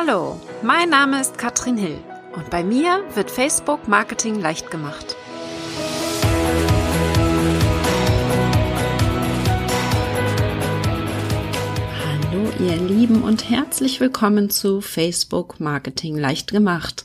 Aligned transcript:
Hallo, 0.00 0.40
mein 0.62 0.90
Name 0.90 1.20
ist 1.20 1.38
Katrin 1.38 1.76
Hill 1.76 1.98
und 2.36 2.50
bei 2.50 2.62
mir 2.62 3.02
wird 3.14 3.32
Facebook 3.32 3.88
Marketing 3.88 4.40
leicht 4.40 4.70
gemacht. 4.70 5.16
Hallo 12.04 12.52
ihr 12.60 12.76
Lieben 12.76 13.22
und 13.24 13.50
herzlich 13.50 13.98
willkommen 13.98 14.50
zu 14.50 14.80
Facebook 14.80 15.58
Marketing 15.58 16.16
leicht 16.16 16.52
gemacht. 16.52 17.04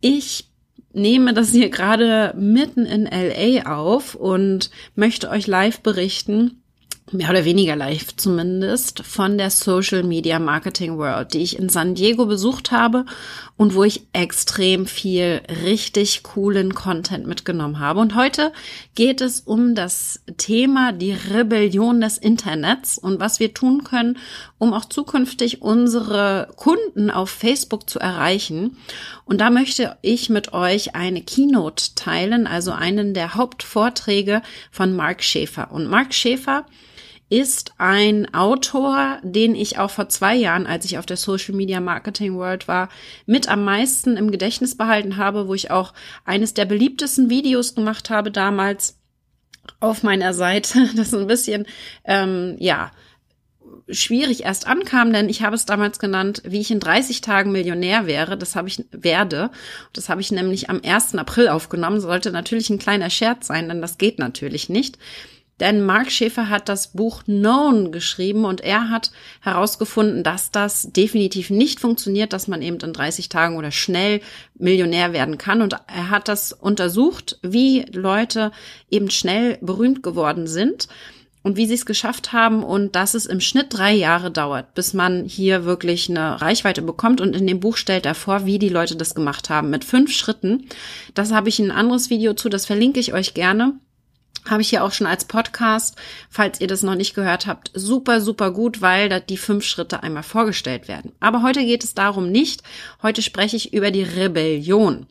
Ich 0.00 0.48
nehme 0.94 1.34
das 1.34 1.50
hier 1.50 1.68
gerade 1.68 2.32
mitten 2.38 2.86
in 2.86 3.04
LA 3.04 3.70
auf 3.70 4.14
und 4.14 4.70
möchte 4.94 5.28
euch 5.28 5.46
live 5.46 5.80
berichten, 5.80 6.63
mehr 7.14 7.30
oder 7.30 7.44
weniger 7.44 7.76
live 7.76 8.16
zumindest, 8.16 9.04
von 9.04 9.38
der 9.38 9.50
Social 9.50 10.02
Media 10.02 10.38
Marketing 10.38 10.98
World, 10.98 11.32
die 11.32 11.42
ich 11.42 11.58
in 11.58 11.68
San 11.68 11.94
Diego 11.94 12.26
besucht 12.26 12.72
habe 12.72 13.04
und 13.56 13.74
wo 13.74 13.84
ich 13.84 14.06
extrem 14.12 14.86
viel 14.86 15.40
richtig 15.64 16.24
coolen 16.24 16.74
Content 16.74 17.26
mitgenommen 17.26 17.78
habe. 17.78 18.00
Und 18.00 18.16
heute 18.16 18.52
geht 18.96 19.20
es 19.20 19.40
um 19.40 19.76
das 19.76 20.20
Thema 20.38 20.92
die 20.92 21.12
Rebellion 21.12 22.00
des 22.00 22.18
Internets 22.18 22.98
und 22.98 23.20
was 23.20 23.38
wir 23.38 23.54
tun 23.54 23.84
können, 23.84 24.18
um 24.58 24.74
auch 24.74 24.84
zukünftig 24.84 25.62
unsere 25.62 26.48
Kunden 26.56 27.10
auf 27.10 27.30
Facebook 27.30 27.88
zu 27.88 28.00
erreichen. 28.00 28.76
Und 29.24 29.40
da 29.40 29.50
möchte 29.50 29.96
ich 30.02 30.30
mit 30.30 30.52
euch 30.52 30.96
eine 30.96 31.22
Keynote 31.22 31.94
teilen, 31.94 32.48
also 32.48 32.72
einen 32.72 33.14
der 33.14 33.36
Hauptvorträge 33.36 34.42
von 34.72 34.96
Mark 34.96 35.22
Schäfer. 35.22 35.70
Und 35.70 35.86
Mark 35.86 36.12
Schäfer 36.12 36.66
ist 37.34 37.72
ein 37.78 38.32
Autor, 38.32 39.18
den 39.24 39.56
ich 39.56 39.78
auch 39.78 39.90
vor 39.90 40.08
zwei 40.08 40.36
Jahren, 40.36 40.68
als 40.68 40.84
ich 40.84 40.98
auf 40.98 41.06
der 41.06 41.16
Social 41.16 41.54
Media 41.54 41.80
Marketing 41.80 42.36
World 42.36 42.68
war, 42.68 42.88
mit 43.26 43.48
am 43.48 43.64
meisten 43.64 44.16
im 44.16 44.30
Gedächtnis 44.30 44.76
behalten 44.76 45.16
habe, 45.16 45.48
wo 45.48 45.54
ich 45.54 45.72
auch 45.72 45.94
eines 46.24 46.54
der 46.54 46.64
beliebtesten 46.64 47.30
Videos 47.30 47.74
gemacht 47.74 48.08
habe 48.08 48.30
damals 48.30 48.98
auf 49.80 50.04
meiner 50.04 50.32
Seite. 50.32 50.90
Das 50.96 51.08
ist 51.08 51.14
ein 51.14 51.26
bisschen, 51.26 51.66
ähm, 52.04 52.54
ja, 52.60 52.92
schwierig 53.88 54.44
erst 54.44 54.68
ankam, 54.68 55.12
denn 55.12 55.28
ich 55.28 55.42
habe 55.42 55.56
es 55.56 55.66
damals 55.66 55.98
genannt, 55.98 56.40
wie 56.44 56.60
ich 56.60 56.70
in 56.70 56.78
30 56.78 57.20
Tagen 57.20 57.50
Millionär 57.50 58.06
wäre. 58.06 58.38
Das 58.38 58.54
habe 58.54 58.68
ich 58.68 58.84
werde. 58.92 59.50
Das 59.92 60.08
habe 60.08 60.20
ich 60.20 60.30
nämlich 60.30 60.70
am 60.70 60.80
1. 60.84 61.16
April 61.16 61.48
aufgenommen. 61.48 62.00
Sollte 62.00 62.30
natürlich 62.30 62.70
ein 62.70 62.78
kleiner 62.78 63.10
Scherz 63.10 63.48
sein, 63.48 63.68
denn 63.68 63.82
das 63.82 63.98
geht 63.98 64.20
natürlich 64.20 64.68
nicht. 64.68 64.98
Denn 65.60 65.84
Mark 65.84 66.10
Schäfer 66.10 66.48
hat 66.48 66.68
das 66.68 66.88
Buch 66.88 67.24
Known 67.24 67.92
geschrieben 67.92 68.44
und 68.44 68.60
er 68.60 68.90
hat 68.90 69.12
herausgefunden, 69.40 70.24
dass 70.24 70.50
das 70.50 70.90
definitiv 70.92 71.50
nicht 71.50 71.78
funktioniert, 71.78 72.32
dass 72.32 72.48
man 72.48 72.60
eben 72.60 72.78
in 72.80 72.92
30 72.92 73.28
Tagen 73.28 73.56
oder 73.56 73.70
schnell 73.70 74.20
Millionär 74.56 75.12
werden 75.12 75.38
kann. 75.38 75.62
Und 75.62 75.74
er 75.86 76.10
hat 76.10 76.26
das 76.26 76.52
untersucht, 76.52 77.38
wie 77.42 77.86
Leute 77.92 78.50
eben 78.90 79.10
schnell 79.10 79.58
berühmt 79.60 80.02
geworden 80.02 80.48
sind 80.48 80.88
und 81.44 81.56
wie 81.56 81.66
sie 81.66 81.74
es 81.74 81.86
geschafft 81.86 82.32
haben 82.32 82.64
und 82.64 82.96
dass 82.96 83.14
es 83.14 83.26
im 83.26 83.40
Schnitt 83.40 83.66
drei 83.68 83.92
Jahre 83.92 84.32
dauert, 84.32 84.74
bis 84.74 84.92
man 84.92 85.24
hier 85.24 85.64
wirklich 85.64 86.10
eine 86.10 86.40
Reichweite 86.40 86.82
bekommt. 86.82 87.20
Und 87.20 87.36
in 87.36 87.46
dem 87.46 87.60
Buch 87.60 87.76
stellt 87.76 88.06
er 88.06 88.14
vor, 88.16 88.44
wie 88.44 88.58
die 88.58 88.70
Leute 88.70 88.96
das 88.96 89.14
gemacht 89.14 89.50
haben 89.50 89.70
mit 89.70 89.84
fünf 89.84 90.10
Schritten. 90.12 90.66
Das 91.12 91.32
habe 91.32 91.48
ich 91.48 91.60
in 91.60 91.70
ein 91.70 91.76
anderes 91.76 92.10
Video 92.10 92.34
zu, 92.34 92.48
das 92.48 92.66
verlinke 92.66 92.98
ich 92.98 93.12
euch 93.12 93.34
gerne 93.34 93.74
habe 94.48 94.62
ich 94.62 94.70
hier 94.70 94.84
auch 94.84 94.92
schon 94.92 95.06
als 95.06 95.24
Podcast, 95.24 95.96
falls 96.28 96.60
ihr 96.60 96.66
das 96.66 96.82
noch 96.82 96.94
nicht 96.94 97.14
gehört 97.14 97.46
habt, 97.46 97.70
super, 97.74 98.20
super 98.20 98.50
gut, 98.50 98.80
weil 98.80 99.08
da 99.08 99.20
die 99.20 99.36
fünf 99.36 99.64
Schritte 99.64 100.02
einmal 100.02 100.22
vorgestellt 100.22 100.88
werden. 100.88 101.12
Aber 101.20 101.42
heute 101.42 101.64
geht 101.64 101.84
es 101.84 101.94
darum 101.94 102.30
nicht. 102.30 102.62
Heute 103.02 103.22
spreche 103.22 103.56
ich 103.56 103.72
über 103.72 103.90
die 103.90 104.02
Rebellion. 104.02 105.06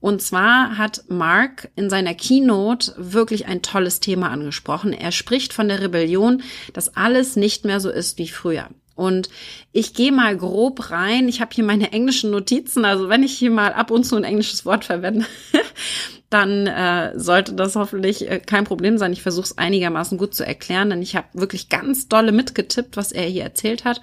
Und 0.00 0.22
zwar 0.22 0.78
hat 0.78 1.04
Mark 1.08 1.70
in 1.76 1.90
seiner 1.90 2.14
Keynote 2.14 2.94
wirklich 2.96 3.46
ein 3.46 3.62
tolles 3.62 4.00
Thema 4.00 4.30
angesprochen. 4.30 4.92
Er 4.92 5.12
spricht 5.12 5.52
von 5.52 5.68
der 5.68 5.80
Rebellion, 5.80 6.42
dass 6.72 6.96
alles 6.96 7.36
nicht 7.36 7.64
mehr 7.64 7.80
so 7.80 7.90
ist 7.90 8.18
wie 8.18 8.28
früher. 8.28 8.68
Und 8.98 9.28
ich 9.70 9.94
gehe 9.94 10.10
mal 10.10 10.36
grob 10.36 10.90
rein. 10.90 11.28
Ich 11.28 11.40
habe 11.40 11.54
hier 11.54 11.62
meine 11.62 11.92
englischen 11.92 12.32
Notizen. 12.32 12.84
Also 12.84 13.08
wenn 13.08 13.22
ich 13.22 13.32
hier 13.32 13.52
mal 13.52 13.72
ab 13.72 13.92
und 13.92 14.02
zu 14.02 14.16
ein 14.16 14.24
englisches 14.24 14.66
Wort 14.66 14.84
verwende, 14.84 15.24
dann 16.30 16.66
äh, 16.66 17.16
sollte 17.16 17.54
das 17.54 17.76
hoffentlich 17.76 18.28
äh, 18.28 18.40
kein 18.40 18.64
Problem 18.64 18.98
sein. 18.98 19.12
Ich 19.12 19.22
versuche 19.22 19.44
es 19.44 19.56
einigermaßen 19.56 20.18
gut 20.18 20.34
zu 20.34 20.44
erklären, 20.44 20.90
denn 20.90 21.00
ich 21.00 21.14
habe 21.14 21.28
wirklich 21.32 21.68
ganz 21.68 22.08
dolle 22.08 22.32
mitgetippt, 22.32 22.96
was 22.96 23.12
er 23.12 23.22
hier 23.22 23.44
erzählt 23.44 23.84
hat. 23.84 24.02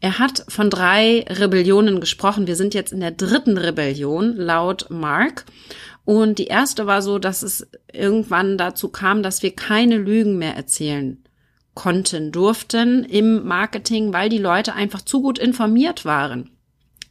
Er 0.00 0.18
hat 0.18 0.46
von 0.48 0.70
drei 0.70 1.26
Rebellionen 1.28 2.00
gesprochen. 2.00 2.46
Wir 2.46 2.56
sind 2.56 2.72
jetzt 2.72 2.94
in 2.94 3.00
der 3.00 3.10
dritten 3.10 3.58
Rebellion 3.58 4.34
laut 4.34 4.86
Mark. 4.88 5.44
Und 6.06 6.38
die 6.38 6.46
erste 6.46 6.86
war 6.86 7.02
so, 7.02 7.18
dass 7.18 7.42
es 7.42 7.66
irgendwann 7.92 8.56
dazu 8.56 8.88
kam, 8.88 9.22
dass 9.22 9.42
wir 9.42 9.54
keine 9.54 9.98
Lügen 9.98 10.38
mehr 10.38 10.56
erzählen 10.56 11.22
konnten, 11.76 12.32
durften 12.32 13.04
im 13.04 13.46
Marketing, 13.46 14.12
weil 14.12 14.28
die 14.28 14.38
Leute 14.38 14.72
einfach 14.72 15.02
zu 15.02 15.22
gut 15.22 15.38
informiert 15.38 16.04
waren 16.04 16.50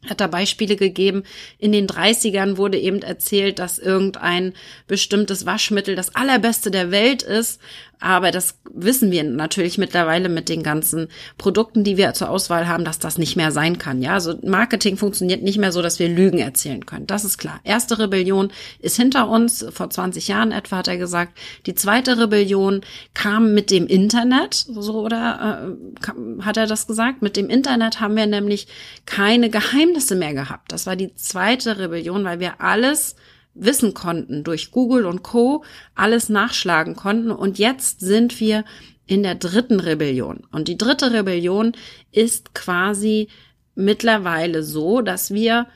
hat 0.09 0.21
da 0.21 0.27
Beispiele 0.27 0.75
gegeben. 0.75 1.23
In 1.57 1.71
den 1.71 1.87
30ern 1.87 2.57
wurde 2.57 2.79
eben 2.79 3.01
erzählt, 3.01 3.59
dass 3.59 3.79
irgendein 3.79 4.53
bestimmtes 4.87 5.45
Waschmittel 5.45 5.95
das 5.95 6.15
allerbeste 6.15 6.71
der 6.71 6.91
Welt 6.91 7.23
ist 7.23 7.59
aber 7.99 8.31
das 8.31 8.59
wissen 8.73 9.11
wir 9.11 9.23
natürlich 9.23 9.77
mittlerweile 9.77 10.29
mit 10.29 10.49
den 10.49 10.63
ganzen 10.63 11.07
Produkten, 11.37 11.83
die 11.83 11.97
wir 11.97 12.13
zur 12.13 12.29
Auswahl 12.29 12.67
haben, 12.67 12.85
dass 12.85 12.99
das 12.99 13.17
nicht 13.17 13.35
mehr 13.35 13.51
sein 13.51 13.77
kann. 13.77 14.01
Ja, 14.01 14.13
also 14.13 14.35
Marketing 14.43 14.97
funktioniert 14.97 15.43
nicht 15.43 15.57
mehr 15.57 15.71
so, 15.71 15.81
dass 15.81 15.99
wir 15.99 16.09
Lügen 16.09 16.39
erzählen 16.39 16.85
können. 16.85 17.07
Das 17.07 17.25
ist 17.25 17.37
klar. 17.37 17.59
Erste 17.63 17.99
Rebellion 17.99 18.51
ist 18.79 18.97
hinter 18.97 19.29
uns. 19.29 19.65
Vor 19.71 19.89
20 19.89 20.27
Jahren 20.27 20.51
etwa 20.51 20.77
hat 20.77 20.87
er 20.87 20.97
gesagt. 20.97 21.37
Die 21.65 21.75
zweite 21.75 22.17
Rebellion 22.17 22.81
kam 23.13 23.53
mit 23.53 23.71
dem 23.71 23.87
Internet, 23.87 24.53
so 24.53 25.01
oder 25.01 25.75
äh, 26.01 26.43
hat 26.43 26.57
er 26.57 26.67
das 26.67 26.87
gesagt? 26.87 27.21
Mit 27.21 27.37
dem 27.37 27.49
Internet 27.49 27.99
haben 27.99 28.15
wir 28.15 28.25
nämlich 28.25 28.67
keine 29.05 29.49
Geheimnisse 29.49 30.15
mehr 30.15 30.33
gehabt. 30.33 30.71
Das 30.71 30.85
war 30.85 30.95
die 30.95 31.15
zweite 31.15 31.77
Rebellion, 31.77 32.23
weil 32.23 32.39
wir 32.39 32.61
alles 32.61 33.15
wissen 33.55 33.93
konnten, 33.93 34.43
durch 34.43 34.71
Google 34.71 35.05
und 35.05 35.23
Co. 35.23 35.63
alles 35.95 36.29
nachschlagen 36.29 36.95
konnten. 36.95 37.31
Und 37.31 37.57
jetzt 37.57 38.01
sind 38.01 38.39
wir 38.39 38.65
in 39.07 39.23
der 39.23 39.35
dritten 39.35 39.79
Rebellion. 39.79 40.43
Und 40.51 40.67
die 40.67 40.77
dritte 40.77 41.11
Rebellion 41.11 41.73
ist 42.11 42.53
quasi 42.53 43.29
mittlerweile 43.75 44.63
so, 44.63 45.01
dass 45.01 45.33
wir 45.33 45.67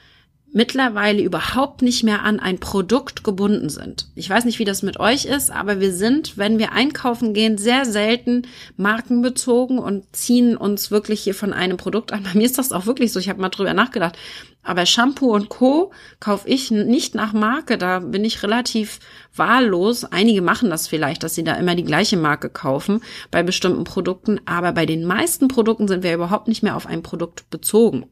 mittlerweile 0.51 1.21
überhaupt 1.21 1.81
nicht 1.81 2.03
mehr 2.03 2.23
an 2.23 2.39
ein 2.39 2.59
Produkt 2.59 3.23
gebunden 3.23 3.69
sind. 3.69 4.07
Ich 4.15 4.29
weiß 4.29 4.45
nicht, 4.45 4.57
wie 4.57 4.65
das 4.65 4.81
mit 4.81 4.99
euch 4.99 5.25
ist, 5.25 5.51
aber 5.51 5.79
wir 5.79 5.93
sind, 5.93 6.37
wenn 6.37 6.57
wir 6.57 6.71
einkaufen 6.71 7.33
gehen, 7.33 7.57
sehr 7.57 7.85
selten 7.85 8.47
markenbezogen 8.75 9.77
und 9.77 10.05
ziehen 10.15 10.57
uns 10.57 10.89
wirklich 10.89 11.21
hier 11.21 11.35
von 11.35 11.53
einem 11.53 11.77
Produkt 11.77 12.11
an. 12.11 12.23
Bei 12.23 12.33
mir 12.33 12.45
ist 12.45 12.57
das 12.57 12.71
auch 12.71 12.87
wirklich 12.87 13.11
so. 13.11 13.19
Ich 13.19 13.29
habe 13.29 13.41
mal 13.41 13.49
drüber 13.49 13.73
nachgedacht. 13.73 14.17
Aber 14.61 14.85
Shampoo 14.85 15.33
und 15.33 15.49
Co. 15.49 15.91
kaufe 16.19 16.47
ich 16.47 16.69
nicht 16.69 17.15
nach 17.15 17.33
Marke. 17.33 17.77
Da 17.77 17.99
bin 17.99 18.25
ich 18.25 18.43
relativ 18.43 18.99
wahllos. 19.35 20.05
Einige 20.05 20.41
machen 20.41 20.69
das 20.69 20.87
vielleicht, 20.87 21.23
dass 21.23 21.35
sie 21.35 21.43
da 21.43 21.53
immer 21.55 21.75
die 21.75 21.85
gleiche 21.85 22.17
Marke 22.17 22.49
kaufen 22.49 23.01
bei 23.31 23.41
bestimmten 23.41 23.83
Produkten. 23.83 24.39
Aber 24.45 24.71
bei 24.73 24.85
den 24.85 25.05
meisten 25.05 25.47
Produkten 25.47 25.87
sind 25.87 26.03
wir 26.03 26.13
überhaupt 26.13 26.47
nicht 26.47 26.61
mehr 26.61 26.75
auf 26.75 26.85
ein 26.85 27.03
Produkt 27.03 27.49
bezogen. 27.49 28.05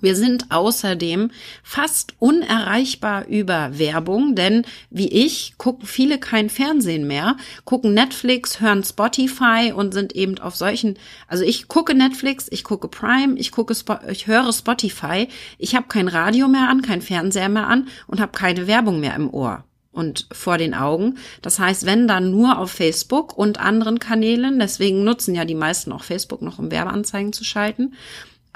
Wir 0.00 0.14
sind 0.14 0.50
außerdem 0.50 1.30
fast 1.62 2.14
unerreichbar 2.18 3.26
über 3.26 3.78
Werbung, 3.78 4.34
denn 4.34 4.66
wie 4.90 5.08
ich 5.08 5.54
gucken 5.56 5.86
viele 5.86 6.18
kein 6.18 6.50
Fernsehen 6.50 7.06
mehr, 7.06 7.36
gucken 7.64 7.94
Netflix, 7.94 8.60
hören 8.60 8.84
Spotify 8.84 9.72
und 9.74 9.94
sind 9.94 10.14
eben 10.14 10.38
auf 10.38 10.54
solchen, 10.54 10.98
also 11.28 11.44
ich 11.44 11.68
gucke 11.68 11.94
Netflix, 11.94 12.46
ich 12.50 12.62
gucke 12.62 12.88
Prime, 12.88 13.38
ich 13.38 13.52
gucke 13.52 13.74
ich 14.10 14.26
höre 14.26 14.52
Spotify, 14.52 15.28
ich 15.56 15.74
habe 15.74 15.88
kein 15.88 16.08
Radio 16.08 16.46
mehr 16.46 16.68
an, 16.68 16.82
kein 16.82 17.00
Fernseher 17.00 17.48
mehr 17.48 17.66
an 17.66 17.88
und 18.06 18.20
habe 18.20 18.32
keine 18.32 18.66
Werbung 18.66 19.00
mehr 19.00 19.14
im 19.14 19.32
Ohr 19.32 19.64
und 19.92 20.26
vor 20.30 20.58
den 20.58 20.74
Augen. 20.74 21.16
Das 21.40 21.58
heißt, 21.58 21.86
wenn 21.86 22.06
dann 22.06 22.30
nur 22.30 22.58
auf 22.58 22.70
Facebook 22.70 23.36
und 23.36 23.58
anderen 23.58 23.98
Kanälen, 23.98 24.58
deswegen 24.58 25.04
nutzen 25.04 25.34
ja 25.34 25.46
die 25.46 25.54
meisten 25.54 25.90
auch 25.90 26.04
Facebook 26.04 26.42
noch, 26.42 26.58
um 26.58 26.70
Werbeanzeigen 26.70 27.32
zu 27.32 27.44
schalten. 27.44 27.94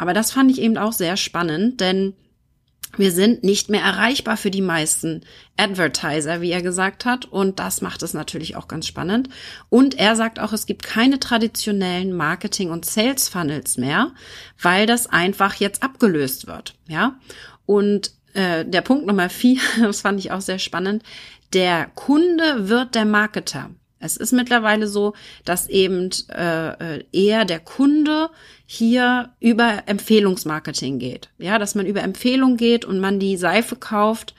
Aber 0.00 0.14
das 0.14 0.32
fand 0.32 0.50
ich 0.50 0.62
eben 0.62 0.78
auch 0.78 0.94
sehr 0.94 1.18
spannend, 1.18 1.82
denn 1.82 2.14
wir 2.96 3.12
sind 3.12 3.44
nicht 3.44 3.68
mehr 3.68 3.82
erreichbar 3.82 4.38
für 4.38 4.50
die 4.50 4.62
meisten 4.62 5.26
Advertiser, 5.58 6.40
wie 6.40 6.50
er 6.50 6.62
gesagt 6.62 7.04
hat. 7.04 7.26
Und 7.26 7.58
das 7.58 7.82
macht 7.82 8.02
es 8.02 8.14
natürlich 8.14 8.56
auch 8.56 8.66
ganz 8.66 8.86
spannend. 8.86 9.28
Und 9.68 9.98
er 9.98 10.16
sagt 10.16 10.40
auch, 10.40 10.54
es 10.54 10.64
gibt 10.64 10.84
keine 10.84 11.20
traditionellen 11.20 12.14
Marketing- 12.14 12.70
und 12.70 12.86
Sales-Funnels 12.86 13.76
mehr, 13.76 14.12
weil 14.58 14.86
das 14.86 15.06
einfach 15.06 15.56
jetzt 15.56 15.82
abgelöst 15.82 16.46
wird. 16.46 16.76
Ja. 16.88 17.20
Und 17.66 18.12
äh, 18.32 18.64
der 18.64 18.80
Punkt 18.80 19.04
Nummer 19.06 19.28
vier, 19.28 19.60
das 19.82 20.00
fand 20.00 20.18
ich 20.18 20.32
auch 20.32 20.40
sehr 20.40 20.58
spannend. 20.58 21.02
Der 21.52 21.90
Kunde 21.94 22.70
wird 22.70 22.94
der 22.94 23.04
Marketer. 23.04 23.68
Es 24.00 24.16
ist 24.16 24.32
mittlerweile 24.32 24.88
so, 24.88 25.12
dass 25.44 25.68
eben 25.68 26.08
äh, 26.30 26.96
äh, 26.96 27.04
eher 27.12 27.44
der 27.44 27.60
Kunde 27.60 28.30
hier 28.66 29.30
über 29.40 29.82
Empfehlungsmarketing 29.86 30.98
geht. 30.98 31.28
Ja, 31.38 31.58
dass 31.58 31.74
man 31.74 31.86
über 31.86 32.02
Empfehlung 32.02 32.56
geht 32.56 32.84
und 32.84 32.98
man 32.98 33.20
die 33.20 33.36
Seife 33.36 33.76
kauft 33.76 34.34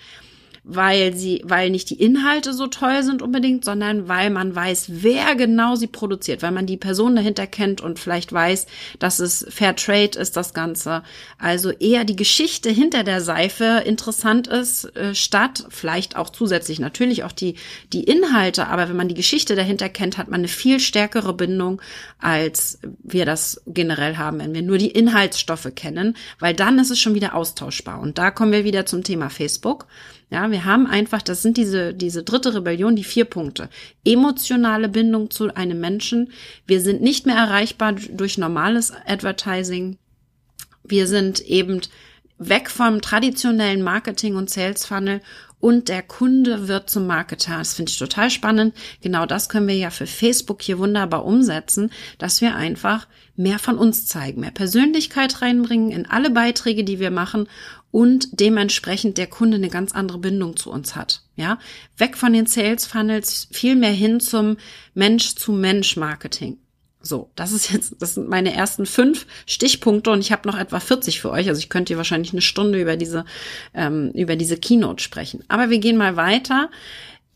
weil 0.64 1.16
sie, 1.16 1.42
weil 1.44 1.72
nicht 1.72 1.90
die 1.90 2.00
Inhalte 2.00 2.54
so 2.54 2.68
toll 2.68 3.02
sind 3.02 3.24
unbedingt, 3.24 3.66
sondern 3.66 4.08
weil 4.08 4.30
man 4.30 4.56
weiß, 4.56 4.86
wer 4.90 5.36
genau 5.36 5.76
sie 5.76 5.88
produziert, 5.88 6.44
weil 6.44 6.52
man 6.52 6.68
die 6.68 6.78
Person 6.78 7.16
dahinter 7.16 7.48
kennt 7.48 7.82
und 7.82 7.98
vielleicht 7.98 8.32
weiß, 8.32 8.68
dass 9.00 9.20
es 9.20 9.46
Fair 9.50 9.76
Trade 9.76 10.20
ist, 10.20 10.38
das 10.38 10.54
Ganze. 10.54 11.02
Also 11.40 11.72
eher 11.72 12.06
die 12.06 12.16
Geschichte 12.16 12.70
hinter 12.70 13.04
der 13.04 13.22
Seife 13.22 13.82
interessant 13.86 14.48
ist, 14.48 14.96
äh, 14.96 15.16
statt 15.16 15.66
vielleicht 15.70 16.16
auch 16.16 16.30
zusätzlich 16.30 16.80
natürlich 16.80 17.24
auch 17.24 17.32
die, 17.32 17.56
die 17.92 18.04
Inhalte, 18.04 18.68
aber 18.68 18.88
wenn 18.88 18.96
man 18.96 19.08
die 19.08 19.16
Geschichte 19.16 19.56
dahinter 19.56 19.90
kennt, 19.90 20.20
hat 20.20 20.30
man 20.30 20.42
eine 20.42 20.48
viel 20.48 20.80
stärkere 20.80 21.34
Bindung, 21.34 21.82
als 22.20 22.80
wir 23.02 23.26
das 23.26 23.62
generell 23.66 24.18
haben, 24.18 24.40
wenn 24.40 24.54
wir 24.54 24.62
nur 24.62 24.78
die 24.78 24.92
Inhaltsstoffe 24.92 25.72
kennen, 25.74 26.16
weil 26.40 26.54
dann 26.54 26.78
ist 26.78 26.92
es 26.92 27.00
schon 27.00 27.16
wieder 27.16 27.34
austauschbar. 27.34 28.00
Und 28.00 28.20
da 28.20 28.30
kommen 28.30 28.52
wir 28.52 28.64
wieder 28.64 28.86
zum 28.86 29.04
Thema 29.04 29.30
Facebook. 29.32 29.88
Ja, 30.32 30.50
wir 30.50 30.64
haben 30.64 30.88
einfach, 30.88 31.22
das 31.22 31.42
sind 31.42 31.58
diese, 31.58 31.94
diese 31.94 32.24
dritte 32.24 32.56
Rebellion, 32.56 32.96
die 32.96 33.04
vier 33.04 33.26
Punkte. 33.26 33.70
Emotionale 34.06 34.88
Bindung 34.88 35.30
zu 35.30 35.54
einem 35.54 35.82
Menschen. 35.82 36.32
Wir 36.66 36.80
sind 36.80 37.02
nicht 37.02 37.26
mehr 37.26 37.36
erreichbar 37.36 37.94
durch 37.94 38.38
normales 38.38 38.94
Advertising. 39.06 39.98
Wir 40.86 41.08
sind 41.08 41.42
eben 41.42 41.82
weg 42.38 42.70
vom 42.70 43.02
traditionellen 43.02 43.84
Marketing 43.84 44.38
und 44.38 44.50
Sales 44.50 44.86
Funnel 44.86 45.20
und 45.60 45.90
der 45.90 46.02
Kunde 46.02 46.70
wird 46.70 46.90
zum 46.90 47.08
Marketer. 47.08 47.58
Das 47.58 47.74
finde 47.74 47.92
ich 47.92 48.00
total 48.00 48.30
spannend. 48.30 48.74
Genau 49.02 49.26
das 49.26 49.50
können 49.50 49.68
wir 49.68 49.76
ja 49.76 49.90
für 49.90 50.08
Facebook 50.08 50.62
hier 50.62 50.80
wunderbar 50.80 51.26
umsetzen, 51.26 51.92
dass 52.18 52.42
wir 52.42 52.56
einfach 52.56 53.08
mehr 53.36 53.60
von 53.60 53.78
uns 53.78 54.06
zeigen, 54.06 54.42
mehr 54.42 54.52
Persönlichkeit 54.52 55.42
reinbringen 55.42 55.92
in 55.92 56.10
alle 56.10 56.32
Beiträge, 56.32 56.84
die 56.84 57.00
wir 57.00 57.12
machen 57.12 57.48
und 57.92 58.40
dementsprechend 58.40 59.18
der 59.18 59.28
Kunde 59.28 59.58
eine 59.58 59.70
ganz 59.70 59.92
andere 59.92 60.18
Bindung 60.18 60.56
zu 60.56 60.72
uns 60.72 60.96
hat. 60.96 61.24
Ja, 61.36 61.60
weg 61.98 62.18
von 62.18 62.34
den 62.34 62.46
Sales 62.46 62.86
Funnels, 62.86 63.48
viel 63.52 63.76
mehr 63.76 63.92
hin 63.92 64.20
zum 64.20 64.58
Mensch 64.94 65.36
zu 65.36 65.52
Mensch 65.52 65.98
Marketing. 65.98 66.58
So, 67.04 67.32
das 67.36 67.52
ist 67.52 67.72
jetzt, 67.72 67.96
das 68.00 68.14
sind 68.14 68.30
meine 68.30 68.54
ersten 68.54 68.86
fünf 68.86 69.26
Stichpunkte 69.48 70.12
und 70.12 70.20
ich 70.20 70.32
habe 70.32 70.48
noch 70.48 70.58
etwa 70.58 70.80
40 70.80 71.20
für 71.20 71.32
euch. 71.32 71.48
Also 71.50 71.60
ich 71.60 71.70
könnte 71.70 71.92
hier 71.92 71.98
wahrscheinlich 71.98 72.32
eine 72.32 72.42
Stunde 72.42 72.80
über 72.80 72.96
diese, 72.96 73.26
ähm, 73.74 74.12
über 74.12 74.36
diese 74.36 74.58
Keynote 74.58 75.04
sprechen. 75.04 75.44
Aber 75.48 75.72
wir 75.72 75.80
gehen 75.80 75.98
mal 75.98 76.16
weiter. 76.16 76.70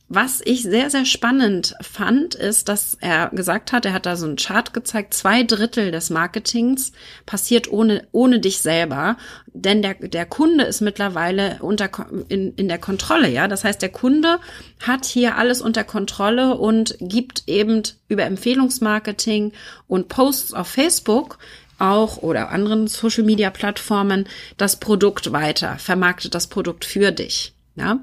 Was 0.07 0.39
ich 0.45 0.61
sehr, 0.61 0.91
sehr 0.91 1.05
spannend 1.05 1.73
fand, 1.81 2.35
ist, 2.35 2.69
dass 2.69 2.95
er 3.01 3.31
gesagt 3.31 3.71
hat, 3.71 3.85
er 3.85 3.93
hat 3.93 4.05
da 4.05 4.15
so 4.15 4.27
einen 4.27 4.35
Chart 4.35 4.71
gezeigt, 4.71 5.15
zwei 5.15 5.41
Drittel 5.41 5.89
des 5.89 6.11
Marketings 6.11 6.91
passiert 7.25 7.71
ohne, 7.71 8.07
ohne 8.11 8.39
dich 8.39 8.59
selber. 8.59 9.17
Denn 9.47 9.81
der, 9.81 9.95
der 9.95 10.27
Kunde 10.27 10.65
ist 10.65 10.81
mittlerweile 10.81 11.57
unter, 11.61 11.89
in, 12.29 12.53
in 12.53 12.67
der 12.67 12.77
Kontrolle, 12.77 13.29
ja. 13.29 13.47
Das 13.47 13.63
heißt, 13.63 13.81
der 13.81 13.89
Kunde 13.89 14.39
hat 14.79 15.05
hier 15.05 15.37
alles 15.37 15.59
unter 15.61 15.83
Kontrolle 15.83 16.55
und 16.55 16.95
gibt 16.99 17.43
eben 17.47 17.81
über 18.07 18.25
Empfehlungsmarketing 18.25 19.53
und 19.87 20.07
Posts 20.07 20.53
auf 20.53 20.67
Facebook 20.67 21.39
auch 21.79 22.17
oder 22.17 22.51
anderen 22.51 22.87
Social 22.87 23.23
Media 23.23 23.49
Plattformen 23.49 24.27
das 24.57 24.79
Produkt 24.79 25.31
weiter, 25.31 25.79
vermarktet 25.79 26.35
das 26.35 26.45
Produkt 26.47 26.85
für 26.85 27.11
dich, 27.11 27.55
ja. 27.75 27.99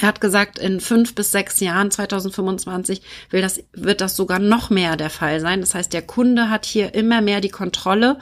Er 0.00 0.08
hat 0.08 0.20
gesagt, 0.20 0.58
in 0.58 0.80
fünf 0.80 1.14
bis 1.14 1.30
sechs 1.30 1.60
Jahren, 1.60 1.90
2025, 1.90 3.02
will 3.30 3.42
das, 3.42 3.62
wird 3.72 4.00
das 4.00 4.16
sogar 4.16 4.38
noch 4.38 4.70
mehr 4.70 4.96
der 4.96 5.10
Fall 5.10 5.40
sein. 5.40 5.60
Das 5.60 5.74
heißt, 5.74 5.92
der 5.92 6.02
Kunde 6.02 6.48
hat 6.48 6.64
hier 6.64 6.94
immer 6.94 7.20
mehr 7.20 7.40
die 7.40 7.50
Kontrolle, 7.50 8.18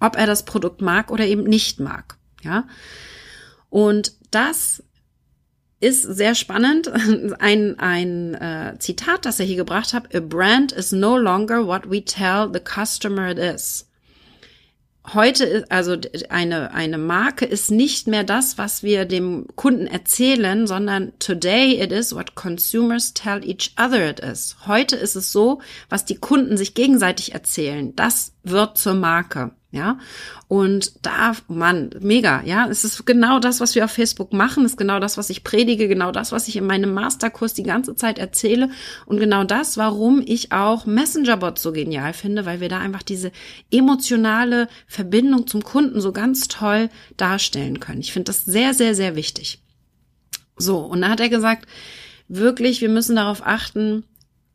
ob 0.00 0.16
er 0.16 0.26
das 0.26 0.44
Produkt 0.44 0.80
mag 0.80 1.10
oder 1.10 1.24
eben 1.24 1.44
nicht 1.44 1.78
mag. 1.78 2.16
Ja. 2.42 2.66
Und 3.68 4.12
das 4.30 4.82
ist 5.78 6.02
sehr 6.02 6.34
spannend. 6.34 6.88
Ein, 7.38 7.78
ein 7.78 8.34
äh, 8.34 8.78
Zitat, 8.78 9.24
das 9.24 9.40
er 9.40 9.46
hier 9.46 9.56
gebracht 9.56 9.94
hat. 9.94 10.14
A 10.14 10.20
brand 10.20 10.72
is 10.72 10.92
no 10.92 11.16
longer 11.16 11.66
what 11.66 11.90
we 11.90 12.04
tell 12.04 12.50
the 12.52 12.60
customer 12.60 13.30
it 13.30 13.38
is 13.38 13.89
heute 15.14 15.44
ist, 15.44 15.70
also 15.70 15.96
eine, 16.28 16.72
eine 16.72 16.98
Marke 16.98 17.44
ist 17.44 17.70
nicht 17.70 18.06
mehr 18.06 18.24
das, 18.24 18.58
was 18.58 18.82
wir 18.82 19.04
dem 19.04 19.46
Kunden 19.56 19.86
erzählen, 19.86 20.66
sondern 20.66 21.12
today 21.18 21.82
it 21.82 21.92
is 21.92 22.14
what 22.14 22.34
consumers 22.34 23.12
tell 23.14 23.44
each 23.44 23.72
other 23.78 24.08
it 24.08 24.20
is. 24.20 24.56
Heute 24.66 24.96
ist 24.96 25.16
es 25.16 25.32
so, 25.32 25.60
was 25.88 26.04
die 26.04 26.16
Kunden 26.16 26.56
sich 26.56 26.74
gegenseitig 26.74 27.34
erzählen. 27.34 27.94
Das 27.96 28.32
wird 28.42 28.78
zur 28.78 28.94
Marke. 28.94 29.52
Ja, 29.72 29.98
und 30.48 31.06
da, 31.06 31.32
Mann, 31.46 31.90
mega, 32.00 32.42
ja, 32.44 32.66
es 32.68 32.82
ist 32.82 33.06
genau 33.06 33.38
das, 33.38 33.60
was 33.60 33.76
wir 33.76 33.84
auf 33.84 33.92
Facebook 33.92 34.32
machen, 34.32 34.64
ist 34.64 34.76
genau 34.76 34.98
das, 34.98 35.16
was 35.16 35.30
ich 35.30 35.44
predige, 35.44 35.86
genau 35.86 36.10
das, 36.10 36.32
was 36.32 36.48
ich 36.48 36.56
in 36.56 36.66
meinem 36.66 36.92
Masterkurs 36.92 37.54
die 37.54 37.62
ganze 37.62 37.94
Zeit 37.94 38.18
erzähle 38.18 38.70
und 39.06 39.20
genau 39.20 39.44
das, 39.44 39.76
warum 39.76 40.24
ich 40.26 40.50
auch 40.50 40.86
Messengerbots 40.86 41.62
so 41.62 41.70
genial 41.70 42.14
finde, 42.14 42.46
weil 42.46 42.60
wir 42.60 42.68
da 42.68 42.78
einfach 42.78 43.04
diese 43.04 43.30
emotionale 43.70 44.66
Verbindung 44.88 45.46
zum 45.46 45.62
Kunden 45.62 46.00
so 46.00 46.10
ganz 46.10 46.48
toll 46.48 46.88
darstellen 47.16 47.78
können. 47.78 48.00
Ich 48.00 48.12
finde 48.12 48.24
das 48.24 48.44
sehr, 48.44 48.74
sehr, 48.74 48.96
sehr 48.96 49.14
wichtig. 49.14 49.62
So, 50.56 50.78
und 50.78 51.02
da 51.02 51.10
hat 51.10 51.20
er 51.20 51.28
gesagt, 51.28 51.68
wirklich, 52.26 52.80
wir 52.80 52.88
müssen 52.88 53.14
darauf 53.14 53.46
achten, 53.46 54.02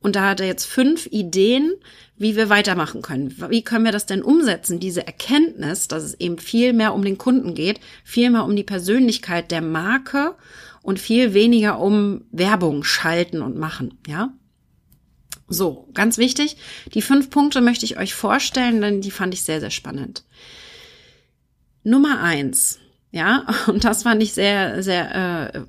und 0.05 0.15
da 0.15 0.29
hat 0.29 0.39
er 0.39 0.45
jetzt 0.45 0.65
fünf 0.65 1.07
Ideen, 1.07 1.73
wie 2.15 2.35
wir 2.35 2.47
weitermachen 2.47 3.01
können. 3.01 3.35
Wie 3.49 3.63
können 3.63 3.85
wir 3.85 3.91
das 3.91 4.05
denn 4.05 4.21
umsetzen? 4.21 4.79
Diese 4.79 5.07
Erkenntnis, 5.07 5.87
dass 5.87 6.03
es 6.03 6.13
eben 6.19 6.37
viel 6.37 6.73
mehr 6.73 6.93
um 6.93 7.03
den 7.03 7.17
Kunden 7.17 7.55
geht, 7.55 7.79
viel 8.03 8.29
mehr 8.29 8.45
um 8.45 8.55
die 8.55 8.63
Persönlichkeit 8.63 9.49
der 9.49 9.63
Marke 9.63 10.35
und 10.83 10.99
viel 10.99 11.33
weniger 11.33 11.79
um 11.79 12.25
Werbung 12.31 12.83
schalten 12.83 13.41
und 13.41 13.57
machen, 13.57 13.97
ja? 14.05 14.31
So, 15.47 15.89
ganz 15.95 16.19
wichtig. 16.19 16.57
Die 16.93 17.01
fünf 17.01 17.31
Punkte 17.31 17.61
möchte 17.61 17.85
ich 17.85 17.97
euch 17.97 18.13
vorstellen, 18.13 18.81
denn 18.81 19.01
die 19.01 19.09
fand 19.09 19.33
ich 19.33 19.41
sehr, 19.41 19.59
sehr 19.59 19.71
spannend. 19.71 20.23
Nummer 21.83 22.21
eins, 22.21 22.77
ja, 23.09 23.47
und 23.65 23.83
das 23.83 24.03
fand 24.03 24.21
ich 24.21 24.33
sehr, 24.33 24.83
sehr 24.83 25.55
äh, 25.55 25.61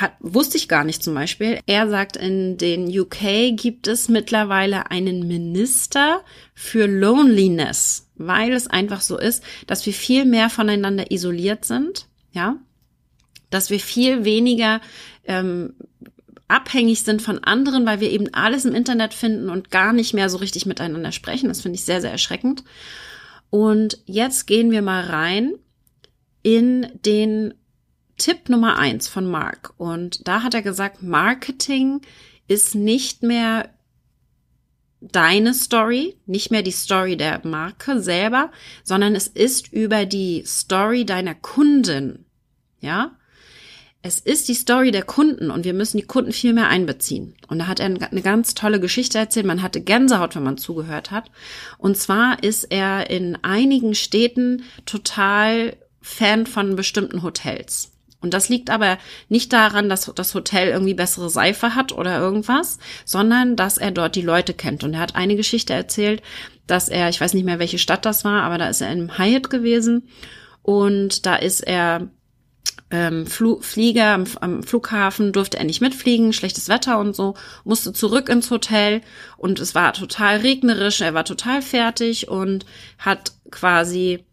hat, 0.00 0.12
wusste 0.20 0.56
ich 0.56 0.68
gar 0.68 0.84
nicht 0.84 1.02
zum 1.02 1.14
Beispiel. 1.14 1.60
Er 1.66 1.88
sagt, 1.88 2.16
in 2.16 2.58
den 2.58 2.86
UK 2.86 3.56
gibt 3.56 3.86
es 3.86 4.08
mittlerweile 4.08 4.90
einen 4.90 5.26
Minister 5.26 6.22
für 6.54 6.86
Loneliness, 6.86 8.08
weil 8.16 8.52
es 8.52 8.66
einfach 8.66 9.00
so 9.00 9.18
ist, 9.18 9.42
dass 9.66 9.86
wir 9.86 9.92
viel 9.92 10.24
mehr 10.24 10.50
voneinander 10.50 11.10
isoliert 11.10 11.64
sind, 11.64 12.06
ja, 12.32 12.56
dass 13.50 13.70
wir 13.70 13.80
viel 13.80 14.24
weniger 14.24 14.80
ähm, 15.24 15.74
abhängig 16.48 17.02
sind 17.02 17.22
von 17.22 17.42
anderen, 17.42 17.86
weil 17.86 18.00
wir 18.00 18.10
eben 18.10 18.32
alles 18.32 18.64
im 18.64 18.74
Internet 18.74 19.14
finden 19.14 19.50
und 19.50 19.70
gar 19.70 19.92
nicht 19.92 20.14
mehr 20.14 20.30
so 20.30 20.38
richtig 20.38 20.66
miteinander 20.66 21.12
sprechen. 21.12 21.48
Das 21.48 21.60
finde 21.60 21.76
ich 21.76 21.84
sehr, 21.84 22.00
sehr 22.00 22.12
erschreckend. 22.12 22.62
Und 23.50 23.98
jetzt 24.06 24.46
gehen 24.46 24.70
wir 24.70 24.82
mal 24.82 25.04
rein 25.04 25.54
in 26.42 26.86
den 27.04 27.54
Tipp 28.18 28.48
Nummer 28.48 28.78
eins 28.78 29.08
von 29.08 29.26
Mark. 29.26 29.74
Und 29.76 30.26
da 30.26 30.42
hat 30.42 30.54
er 30.54 30.62
gesagt, 30.62 31.02
Marketing 31.02 32.00
ist 32.48 32.74
nicht 32.74 33.22
mehr 33.22 33.70
deine 35.00 35.54
Story, 35.54 36.16
nicht 36.26 36.50
mehr 36.50 36.62
die 36.62 36.72
Story 36.72 37.16
der 37.16 37.46
Marke 37.46 38.00
selber, 38.00 38.50
sondern 38.82 39.14
es 39.14 39.28
ist 39.28 39.72
über 39.72 40.06
die 40.06 40.44
Story 40.46 41.04
deiner 41.04 41.34
Kunden. 41.34 42.26
Ja? 42.80 43.16
Es 44.02 44.20
ist 44.20 44.48
die 44.48 44.54
Story 44.54 44.92
der 44.92 45.02
Kunden 45.02 45.50
und 45.50 45.64
wir 45.64 45.74
müssen 45.74 45.96
die 45.96 46.06
Kunden 46.06 46.32
viel 46.32 46.52
mehr 46.52 46.68
einbeziehen. 46.68 47.34
Und 47.48 47.58
da 47.58 47.66
hat 47.66 47.80
er 47.80 47.86
eine 47.86 48.22
ganz 48.22 48.54
tolle 48.54 48.78
Geschichte 48.78 49.18
erzählt. 49.18 49.46
Man 49.46 49.62
hatte 49.62 49.80
Gänsehaut, 49.80 50.36
wenn 50.36 50.44
man 50.44 50.58
zugehört 50.58 51.10
hat. 51.10 51.30
Und 51.76 51.96
zwar 51.96 52.42
ist 52.42 52.64
er 52.70 53.10
in 53.10 53.36
einigen 53.42 53.94
Städten 53.94 54.62
total 54.86 55.76
Fan 56.00 56.46
von 56.46 56.76
bestimmten 56.76 57.24
Hotels. 57.24 57.95
Und 58.26 58.34
das 58.34 58.48
liegt 58.48 58.70
aber 58.70 58.98
nicht 59.28 59.52
daran, 59.52 59.88
dass 59.88 60.10
das 60.14 60.34
Hotel 60.34 60.68
irgendwie 60.68 60.94
bessere 60.94 61.30
Seife 61.30 61.74
hat 61.74 61.92
oder 61.92 62.18
irgendwas, 62.18 62.78
sondern 63.04 63.54
dass 63.54 63.78
er 63.78 63.92
dort 63.92 64.16
die 64.16 64.22
Leute 64.22 64.52
kennt. 64.52 64.82
Und 64.82 64.94
er 64.94 65.00
hat 65.00 65.14
eine 65.14 65.36
Geschichte 65.36 65.72
erzählt, 65.72 66.22
dass 66.66 66.88
er, 66.88 67.08
ich 67.08 67.20
weiß 67.20 67.34
nicht 67.34 67.44
mehr, 67.44 67.60
welche 67.60 67.78
Stadt 67.78 68.04
das 68.04 68.24
war, 68.24 68.42
aber 68.42 68.58
da 68.58 68.68
ist 68.68 68.80
er 68.80 68.90
in 68.90 69.16
Hyatt 69.16 69.48
gewesen 69.48 70.08
und 70.62 71.24
da 71.24 71.36
ist 71.36 71.60
er 71.60 72.08
ähm, 72.90 73.26
Fl 73.26 73.58
Flieger 73.60 74.06
am, 74.14 74.24
am, 74.40 74.62
Flughafen 74.62 75.32
durfte 75.32 75.58
er 75.58 75.64
nicht 75.64 75.80
mitfliegen, 75.80 76.32
schlechtes 76.32 76.68
Wetter 76.68 76.98
und 76.98 77.14
so, 77.14 77.34
musste 77.64 77.92
zurück 77.92 78.28
ins 78.28 78.50
Hotel 78.50 79.00
und 79.36 79.60
es 79.60 79.74
war 79.74 79.92
total 79.92 80.38
regnerisch, 80.38 81.00
er 81.00 81.14
war 81.14 81.24
total 81.24 81.62
fertig 81.62 82.28
und 82.28 82.66
hat 82.98 83.32
quasi 83.50 84.24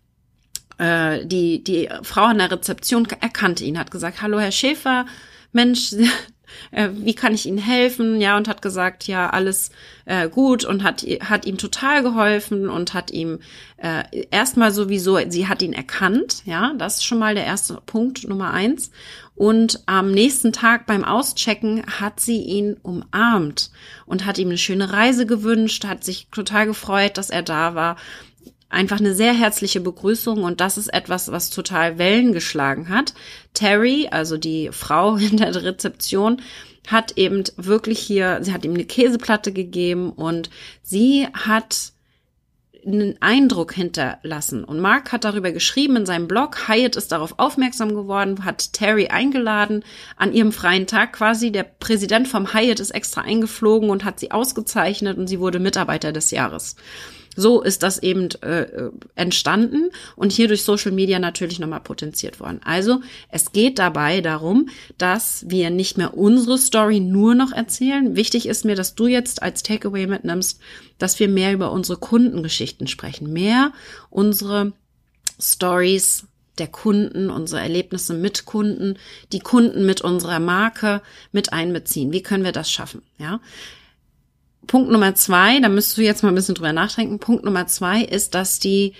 äh, 0.78 1.26
die, 1.26 1.64
die 1.64 1.90
Frau 2.04 2.26
an 2.26 2.40
der 2.40 2.52
Rezeption 2.52 3.08
erkannte 3.22 3.64
ihn, 3.64 3.80
hat 3.80 3.92
gesagt, 3.92 4.22
hallo 4.22 4.40
Herr 4.40 4.52
Schäfer, 4.52 5.06
Mensch, 5.52 5.94
äh, 6.72 6.90
wie 6.94 7.14
kann 7.14 7.34
ich 7.34 7.46
Ihnen 7.46 7.58
helfen? 7.58 8.20
Ja, 8.20 8.38
und 8.38 8.48
hat 8.48 8.62
gesagt, 8.62 9.08
ja, 9.08 9.30
alles 9.30 9.72
äh, 10.06 10.30
gut 10.30 10.66
und 10.66 10.84
hat, 10.84 11.02
hat 11.22 11.46
ihm 11.46 11.58
total 11.58 12.04
geholfen 12.04 12.70
und 12.70 12.94
hat 12.94 13.12
ihm 13.12 13.40
äh, 13.78 14.04
erstmal 14.32 14.72
sowieso, 14.72 15.20
sie 15.30 15.48
hat 15.48 15.62
ihn 15.62 15.74
erkannt, 15.74 16.44
ja, 16.46 16.74
das 16.78 16.96
ist 16.96 17.06
schon 17.06 17.20
mal 17.20 17.36
der 17.36 17.46
erste 17.46 17.80
Punkt 17.86 18.28
Nummer 18.28 18.52
eins. 18.52 18.92
Und 19.36 19.82
am 19.88 20.12
nächsten 20.12 20.54
Tag 20.54 20.86
beim 20.86 21.04
Auschecken 21.04 21.84
hat 22.00 22.20
sie 22.20 22.40
ihn 22.40 22.78
umarmt 22.84 23.72
und 24.06 24.28
hat 24.28 24.38
ihm 24.38 24.50
eine 24.50 24.60
schöne 24.60 24.94
Reise 24.94 25.26
gewünscht, 25.26 25.86
hat 25.86 26.04
sich 26.04 26.28
total 26.32 26.68
gefreut, 26.68 27.18
dass 27.18 27.32
er 27.32 27.42
da 27.42 27.74
war 27.74 27.96
einfach 28.74 29.00
eine 29.00 29.16
sehr 29.16 29.34
herzliche 29.34 29.80
Begrüßung 29.80 30.44
und 30.44 30.60
das 30.60 30.78
ist 30.78 30.94
etwas, 30.94 31.32
was 31.32 31.50
total 31.50 31.98
Wellen 31.98 32.34
geschlagen 32.34 32.90
hat. 32.90 33.14
Terry, 33.54 34.08
also 34.12 34.38
die 34.38 34.70
Frau 34.72 35.18
hinter 35.18 35.52
der 35.52 35.64
Rezeption, 35.64 36.42
hat 36.88 37.18
eben 37.18 37.44
wirklich 37.56 38.00
hier, 38.00 38.40
sie 38.42 38.54
hat 38.54 38.66
ihm 38.66 38.74
eine 38.74 38.86
Käseplatte 38.86 39.54
gegeben 39.54 40.12
und 40.12 40.50
sie 40.82 41.28
hat 41.32 41.94
einen 42.86 43.16
Eindruck 43.22 43.74
hinterlassen. 43.74 44.64
Und 44.64 44.80
Mark 44.80 45.12
hat 45.12 45.24
darüber 45.24 45.52
geschrieben 45.52 45.96
in 45.96 46.06
seinem 46.06 46.28
Blog. 46.28 46.68
Hyatt 46.68 46.96
ist 46.96 47.12
darauf 47.12 47.36
aufmerksam 47.38 47.96
geworden, 47.96 48.44
hat 48.44 48.74
Terry 48.74 49.08
eingeladen 49.08 49.84
an 50.18 50.34
ihrem 50.34 50.52
freien 50.52 50.88
Tag 50.88 51.14
quasi. 51.14 51.52
Der 51.52 51.64
Präsident 51.64 52.28
vom 52.28 52.54
Hyatt 52.54 52.80
ist 52.80 52.92
extra 52.92 53.22
eingeflogen 53.22 53.90
und 53.90 54.04
hat 54.04 54.20
sie 54.20 54.32
ausgezeichnet 54.32 55.18
und 55.18 55.28
sie 55.28 55.40
wurde 55.40 55.60
Mitarbeiter 55.60 56.12
des 56.12 56.32
Jahres. 56.32 56.76
So 57.36 57.62
ist 57.62 57.84
das 57.84 57.98
eben 58.00 58.30
äh, 58.42 58.90
entstanden 59.16 59.90
und 60.16 60.32
hier 60.32 60.48
durch 60.48 60.64
Social 60.64 60.92
Media 60.92 61.20
natürlich 61.20 61.60
nochmal 61.60 61.82
potenziert 61.82 62.40
worden. 62.40 62.62
Also 62.64 63.02
es 63.30 63.52
geht 63.52 63.80
dabei 63.80 64.22
darum, 64.22 64.70
dass 64.98 65.46
wir 65.48 65.70
nicht 65.70 65.98
mehr 65.98 66.16
unsere 66.16 66.58
Story 66.58 67.00
nur 67.00 67.36
noch 67.36 67.52
erzählen. 67.52 68.16
Wichtig 68.16 68.48
ist 68.48 68.66
mir, 68.66 68.76
dass 68.76 68.96
du 68.96 69.08
jetzt 69.08 69.42
als 69.42 69.64
Takeaway 69.64 70.08
mitnimmst, 70.08 70.60
dass 70.98 71.20
wir 71.20 71.28
mehr 71.28 71.54
über 71.54 71.72
unsere 71.72 71.98
Kundengeschichten 71.98 72.88
sprechen, 72.88 73.34
mehr 73.34 73.72
unsere 74.10 74.74
Stories 75.40 76.28
der 76.60 76.68
Kunden, 76.68 77.30
unsere 77.30 77.62
Erlebnisse 77.62 78.14
mit 78.14 78.46
Kunden, 78.46 78.98
die 79.32 79.40
Kunden 79.40 79.86
mit 79.86 80.02
unserer 80.02 80.40
Marke 80.40 81.02
mit 81.32 81.52
einbeziehen. 81.52 82.12
Wie 82.12 82.22
können 82.22 82.44
wir 82.44 82.52
das 82.52 82.70
schaffen? 82.72 83.02
Ja, 83.18 83.40
Punkt 84.68 84.92
Nummer 84.92 85.16
zwei, 85.16 85.60
da 85.60 85.70
müsstest 85.70 85.98
du 85.98 86.02
jetzt 86.02 86.24
mal 86.24 86.30
ein 86.30 86.36
bisschen 86.36 86.56
drüber 86.56 86.74
nachdenken. 86.74 87.20
Punkt 87.20 87.44
Nummer 87.44 87.68
zwei 87.68 88.02
ist, 88.04 88.34
dass 88.34 88.60
die 88.60 88.94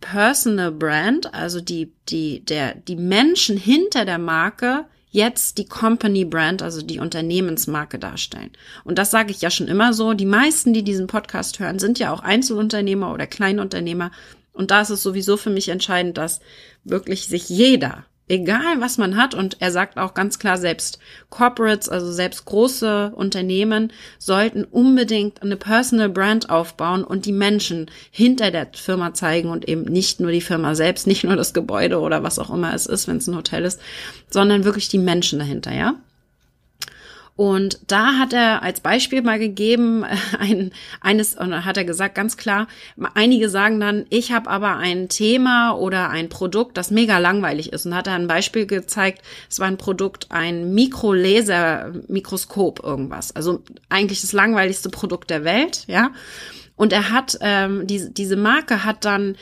Personal 0.00 0.70
Brand, 0.70 1.34
also 1.34 1.60
die, 1.60 1.92
die, 2.08 2.44
der, 2.44 2.74
die 2.74 2.96
Menschen 2.96 3.56
hinter 3.56 4.04
der 4.04 4.18
Marke 4.18 4.86
jetzt 5.10 5.58
die 5.58 5.66
Company 5.66 6.24
Brand, 6.24 6.62
also 6.62 6.82
die 6.82 6.98
Unternehmensmarke 6.98 7.98
darstellen. 7.98 8.50
Und 8.84 8.98
das 8.98 9.10
sage 9.10 9.30
ich 9.30 9.40
ja 9.40 9.50
schon 9.50 9.68
immer 9.68 9.92
so. 9.92 10.12
Die 10.12 10.26
meisten, 10.26 10.72
die 10.72 10.84
diesen 10.84 11.06
Podcast 11.06 11.58
hören, 11.58 11.78
sind 11.78 11.98
ja 11.98 12.12
auch 12.12 12.20
Einzelunternehmer 12.20 13.12
oder 13.12 13.26
Kleinunternehmer. 13.26 14.10
Und 14.52 14.70
da 14.70 14.82
ist 14.82 14.90
es 14.90 15.02
sowieso 15.02 15.36
für 15.36 15.50
mich 15.50 15.68
entscheidend, 15.68 16.18
dass 16.18 16.40
wirklich 16.84 17.26
sich 17.26 17.48
jeder 17.48 18.04
egal 18.28 18.80
was 18.80 18.98
man 18.98 19.16
hat, 19.16 19.34
und 19.34 19.56
er 19.60 19.70
sagt 19.70 19.98
auch 19.98 20.14
ganz 20.14 20.38
klar, 20.38 20.58
selbst 20.58 20.98
Corporates, 21.30 21.88
also 21.88 22.12
selbst 22.12 22.44
große 22.44 23.12
Unternehmen, 23.14 23.92
sollten 24.18 24.64
unbedingt 24.64 25.42
eine 25.42 25.56
Personal 25.56 26.08
Brand 26.08 26.50
aufbauen 26.50 27.04
und 27.04 27.26
die 27.26 27.32
Menschen 27.32 27.90
hinter 28.10 28.50
der 28.50 28.68
Firma 28.72 29.14
zeigen 29.14 29.50
und 29.50 29.68
eben 29.68 29.82
nicht 29.82 30.20
nur 30.20 30.30
die 30.30 30.40
Firma 30.40 30.74
selbst, 30.74 31.06
nicht 31.08 31.24
nur 31.24 31.36
das 31.36 31.54
Gebäude 31.54 32.00
oder 32.00 32.22
was 32.22 32.38
auch 32.38 32.50
immer 32.50 32.74
es 32.74 32.86
ist, 32.86 33.08
wenn 33.08 33.16
es 33.16 33.26
ein 33.26 33.36
Hotel 33.36 33.64
ist, 33.64 33.80
sondern 34.30 34.64
wirklich 34.64 34.88
die 34.88 34.98
Menschen 34.98 35.38
dahinter, 35.38 35.74
ja. 35.74 35.94
Und 37.38 37.78
da 37.86 38.18
hat 38.18 38.32
er 38.32 38.64
als 38.64 38.80
Beispiel 38.80 39.22
mal 39.22 39.38
gegeben, 39.38 40.04
ein, 40.40 40.72
eines, 41.00 41.36
und 41.36 41.64
hat 41.64 41.76
er 41.76 41.84
gesagt, 41.84 42.16
ganz 42.16 42.36
klar, 42.36 42.66
einige 43.14 43.48
sagen 43.48 43.78
dann, 43.78 44.06
ich 44.10 44.32
habe 44.32 44.50
aber 44.50 44.76
ein 44.76 45.08
Thema 45.08 45.70
oder 45.70 46.10
ein 46.10 46.30
Produkt, 46.30 46.76
das 46.76 46.90
mega 46.90 47.18
langweilig 47.18 47.72
ist. 47.72 47.86
Und 47.86 47.94
hat 47.94 48.08
er 48.08 48.14
ein 48.14 48.26
Beispiel 48.26 48.66
gezeigt, 48.66 49.22
es 49.48 49.60
war 49.60 49.68
ein 49.68 49.78
Produkt, 49.78 50.26
ein 50.30 50.74
Mikrolaser-Mikroskop 50.74 52.82
irgendwas. 52.82 53.36
Also 53.36 53.62
eigentlich 53.88 54.20
das 54.20 54.32
langweiligste 54.32 54.90
Produkt 54.90 55.30
der 55.30 55.44
Welt, 55.44 55.84
ja. 55.86 56.10
Und 56.74 56.92
er 56.92 57.12
hat, 57.12 57.38
ähm, 57.40 57.86
die, 57.86 58.12
diese 58.12 58.34
Marke 58.34 58.84
hat 58.84 59.04
dann 59.04 59.36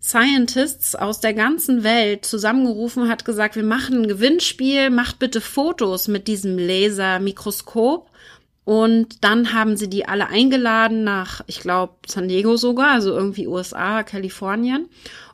Scientists 0.00 0.94
aus 0.94 1.20
der 1.20 1.34
ganzen 1.34 1.82
Welt 1.82 2.24
zusammengerufen, 2.24 3.08
hat 3.08 3.24
gesagt, 3.24 3.56
wir 3.56 3.64
machen 3.64 4.02
ein 4.02 4.08
Gewinnspiel, 4.08 4.90
macht 4.90 5.18
bitte 5.18 5.40
Fotos 5.40 6.08
mit 6.08 6.28
diesem 6.28 6.56
Lasermikroskop. 6.56 8.08
Und 8.64 9.24
dann 9.24 9.54
haben 9.54 9.76
sie 9.76 9.88
die 9.88 10.06
alle 10.06 10.28
eingeladen 10.28 11.02
nach, 11.02 11.40
ich 11.46 11.60
glaube, 11.60 11.94
San 12.06 12.28
Diego 12.28 12.56
sogar, 12.56 12.90
also 12.90 13.12
irgendwie 13.12 13.46
USA, 13.46 14.02
Kalifornien. 14.02 14.88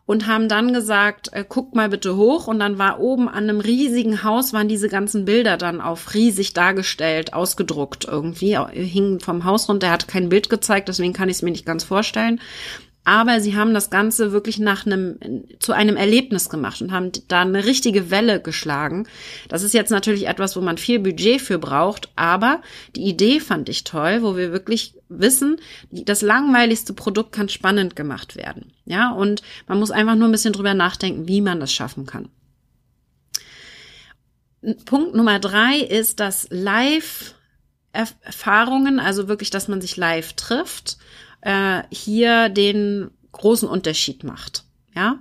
Und 0.06 0.26
haben 0.26 0.48
dann 0.48 0.74
gesagt, 0.74 1.30
äh, 1.32 1.44
guckt 1.48 1.74
mal 1.74 1.88
bitte 1.88 2.16
hoch. 2.16 2.46
Und 2.46 2.58
dann 2.60 2.78
war 2.78 3.00
oben 3.00 3.28
an 3.28 3.44
einem 3.44 3.60
riesigen 3.60 4.22
Haus, 4.22 4.52
waren 4.52 4.68
diese 4.68 4.88
ganzen 4.88 5.24
Bilder 5.24 5.56
dann 5.56 5.80
auf 5.80 6.14
riesig 6.14 6.52
dargestellt, 6.52 7.32
ausgedruckt 7.32 8.04
irgendwie, 8.04 8.56
hingen 8.72 9.18
vom 9.18 9.44
Haus 9.44 9.68
runter. 9.68 9.88
Er 9.88 9.94
hat 9.94 10.08
kein 10.08 10.28
Bild 10.28 10.48
gezeigt, 10.48 10.88
deswegen 10.88 11.14
kann 11.14 11.28
ich 11.28 11.36
es 11.36 11.42
mir 11.42 11.50
nicht 11.50 11.66
ganz 11.66 11.84
vorstellen 11.84 12.40
aber 13.04 13.40
sie 13.40 13.54
haben 13.54 13.74
das 13.74 13.90
Ganze 13.90 14.32
wirklich 14.32 14.58
nach 14.58 14.86
einem, 14.86 15.18
zu 15.58 15.72
einem 15.72 15.96
Erlebnis 15.96 16.48
gemacht 16.48 16.80
und 16.80 16.90
haben 16.90 17.12
da 17.28 17.42
eine 17.42 17.66
richtige 17.66 18.10
Welle 18.10 18.40
geschlagen. 18.40 19.06
Das 19.48 19.62
ist 19.62 19.74
jetzt 19.74 19.90
natürlich 19.90 20.26
etwas, 20.26 20.56
wo 20.56 20.62
man 20.62 20.78
viel 20.78 20.98
Budget 20.98 21.40
für 21.40 21.58
braucht, 21.58 22.08
aber 22.16 22.62
die 22.96 23.04
Idee 23.04 23.40
fand 23.40 23.68
ich 23.68 23.84
toll, 23.84 24.22
wo 24.22 24.36
wir 24.36 24.52
wirklich 24.52 24.94
wissen, 25.10 25.60
das 25.90 26.22
langweiligste 26.22 26.94
Produkt 26.94 27.32
kann 27.32 27.50
spannend 27.50 27.94
gemacht 27.94 28.36
werden. 28.36 28.72
Ja, 28.86 29.12
und 29.12 29.42
man 29.68 29.78
muss 29.78 29.90
einfach 29.90 30.14
nur 30.14 30.28
ein 30.28 30.32
bisschen 30.32 30.54
drüber 30.54 30.74
nachdenken, 30.74 31.28
wie 31.28 31.42
man 31.42 31.60
das 31.60 31.72
schaffen 31.72 32.06
kann. 32.06 32.30
Punkt 34.86 35.14
Nummer 35.14 35.38
drei 35.40 35.78
ist, 35.78 36.20
dass 36.20 36.48
Live 36.50 37.34
Erfahrungen, 37.94 38.98
also 38.98 39.28
wirklich, 39.28 39.50
dass 39.50 39.68
man 39.68 39.80
sich 39.80 39.96
live 39.96 40.32
trifft 40.32 40.98
äh, 41.44 41.82
hier 41.90 42.48
den 42.48 43.10
großen 43.32 43.68
Unterschied 43.68 44.24
macht. 44.24 44.64
Ja. 44.94 45.18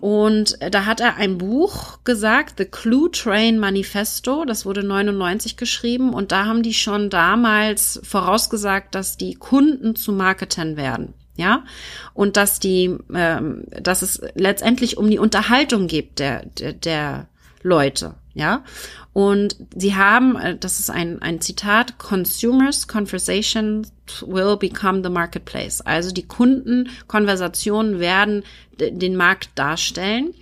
Und 0.00 0.58
da 0.58 0.86
hat 0.86 1.00
er 1.00 1.16
ein 1.16 1.38
Buch 1.38 2.02
gesagt, 2.02 2.54
The 2.58 2.64
Clue 2.64 3.10
Train 3.12 3.58
Manifesto, 3.58 4.44
das 4.44 4.66
wurde 4.66 4.82
99 4.82 5.56
geschrieben 5.56 6.12
und 6.12 6.32
da 6.32 6.46
haben 6.46 6.64
die 6.64 6.74
schon 6.74 7.08
damals 7.08 8.00
vorausgesagt, 8.02 8.94
dass 8.96 9.16
die 9.16 9.34
Kunden 9.34 9.94
zu 9.94 10.12
Marketern 10.12 10.76
werden. 10.76 11.14
Ja, 11.36 11.64
und 12.12 12.36
dass 12.36 12.60
die, 12.60 12.94
ähm, 13.14 13.64
dass 13.70 14.02
es 14.02 14.20
letztendlich 14.34 14.98
um 14.98 15.08
die 15.08 15.18
Unterhaltung 15.18 15.86
geht 15.86 16.18
der, 16.18 16.44
der, 16.44 16.74
der 16.74 17.28
Leute. 17.62 18.14
Ja, 18.34 18.64
und 19.12 19.56
sie 19.76 19.94
haben, 19.94 20.36
äh, 20.36 20.56
das 20.56 20.80
ist 20.80 20.88
ein, 20.88 21.20
ein 21.20 21.42
Zitat, 21.42 21.98
Consumers 21.98 22.88
Conversation 22.88 23.86
will 24.26 24.56
become 24.56 25.02
the 25.02 25.10
marketplace. 25.10 25.82
Also 25.82 26.12
die 26.12 26.26
Kundenkonversationen 26.26 28.00
werden 28.00 28.42
den 28.78 29.16
Markt 29.16 29.50
darstellen. 29.54 30.32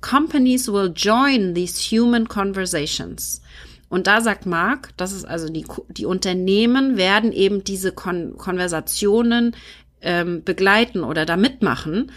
Companies 0.00 0.66
will 0.66 0.92
join 0.94 1.54
these 1.54 1.78
human 1.78 2.26
conversations. 2.26 3.42
Und 3.88 4.06
da 4.06 4.20
sagt 4.20 4.46
Mark, 4.46 4.90
das 4.96 5.12
ist 5.12 5.24
also 5.24 5.48
die, 5.48 5.66
die 5.88 6.06
Unternehmen 6.06 6.96
werden 6.96 7.32
eben 7.32 7.64
diese 7.64 7.92
Kon 7.92 8.36
Konversationen 8.38 9.56
ähm, 10.00 10.42
begleiten 10.44 11.02
oder 11.02 11.26
da 11.26 11.36
mitmachen. 11.36 12.12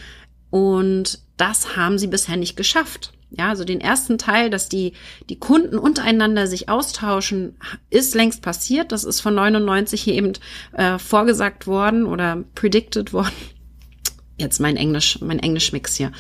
Und 0.50 1.20
das 1.38 1.76
haben 1.76 1.98
sie 1.98 2.08
bisher 2.08 2.38
nicht 2.38 2.56
geschafft. 2.56 3.14
Ja, 3.36 3.50
also 3.50 3.64
den 3.64 3.82
ersten 3.82 4.18
Teil, 4.18 4.50
dass 4.50 4.70
die, 4.70 4.94
die 5.30 5.40
Kunden 5.40 5.80
untereinander 5.80 6.46
sich 6.46 6.70
austauschen, 6.70 7.58
ist 7.90 8.14
längst 8.14 8.44
passiert. 8.44 8.92
Das 8.92 9.04
ist 9.04 9.22
von 9.22 9.34
99 9.34 10.02
hier 10.02 10.14
eben 10.14 10.34
äh, 10.74 11.00
vorgesagt 11.00 11.66
worden 11.66 12.06
oder 12.06 12.44
predicted 12.54 13.12
worden. 13.12 13.34
Jetzt 14.38 14.60
mein 14.60 14.78
Englisch, 14.78 15.20
mein 15.22 15.40
Englischmix 15.40 15.96
hier. 15.96 16.12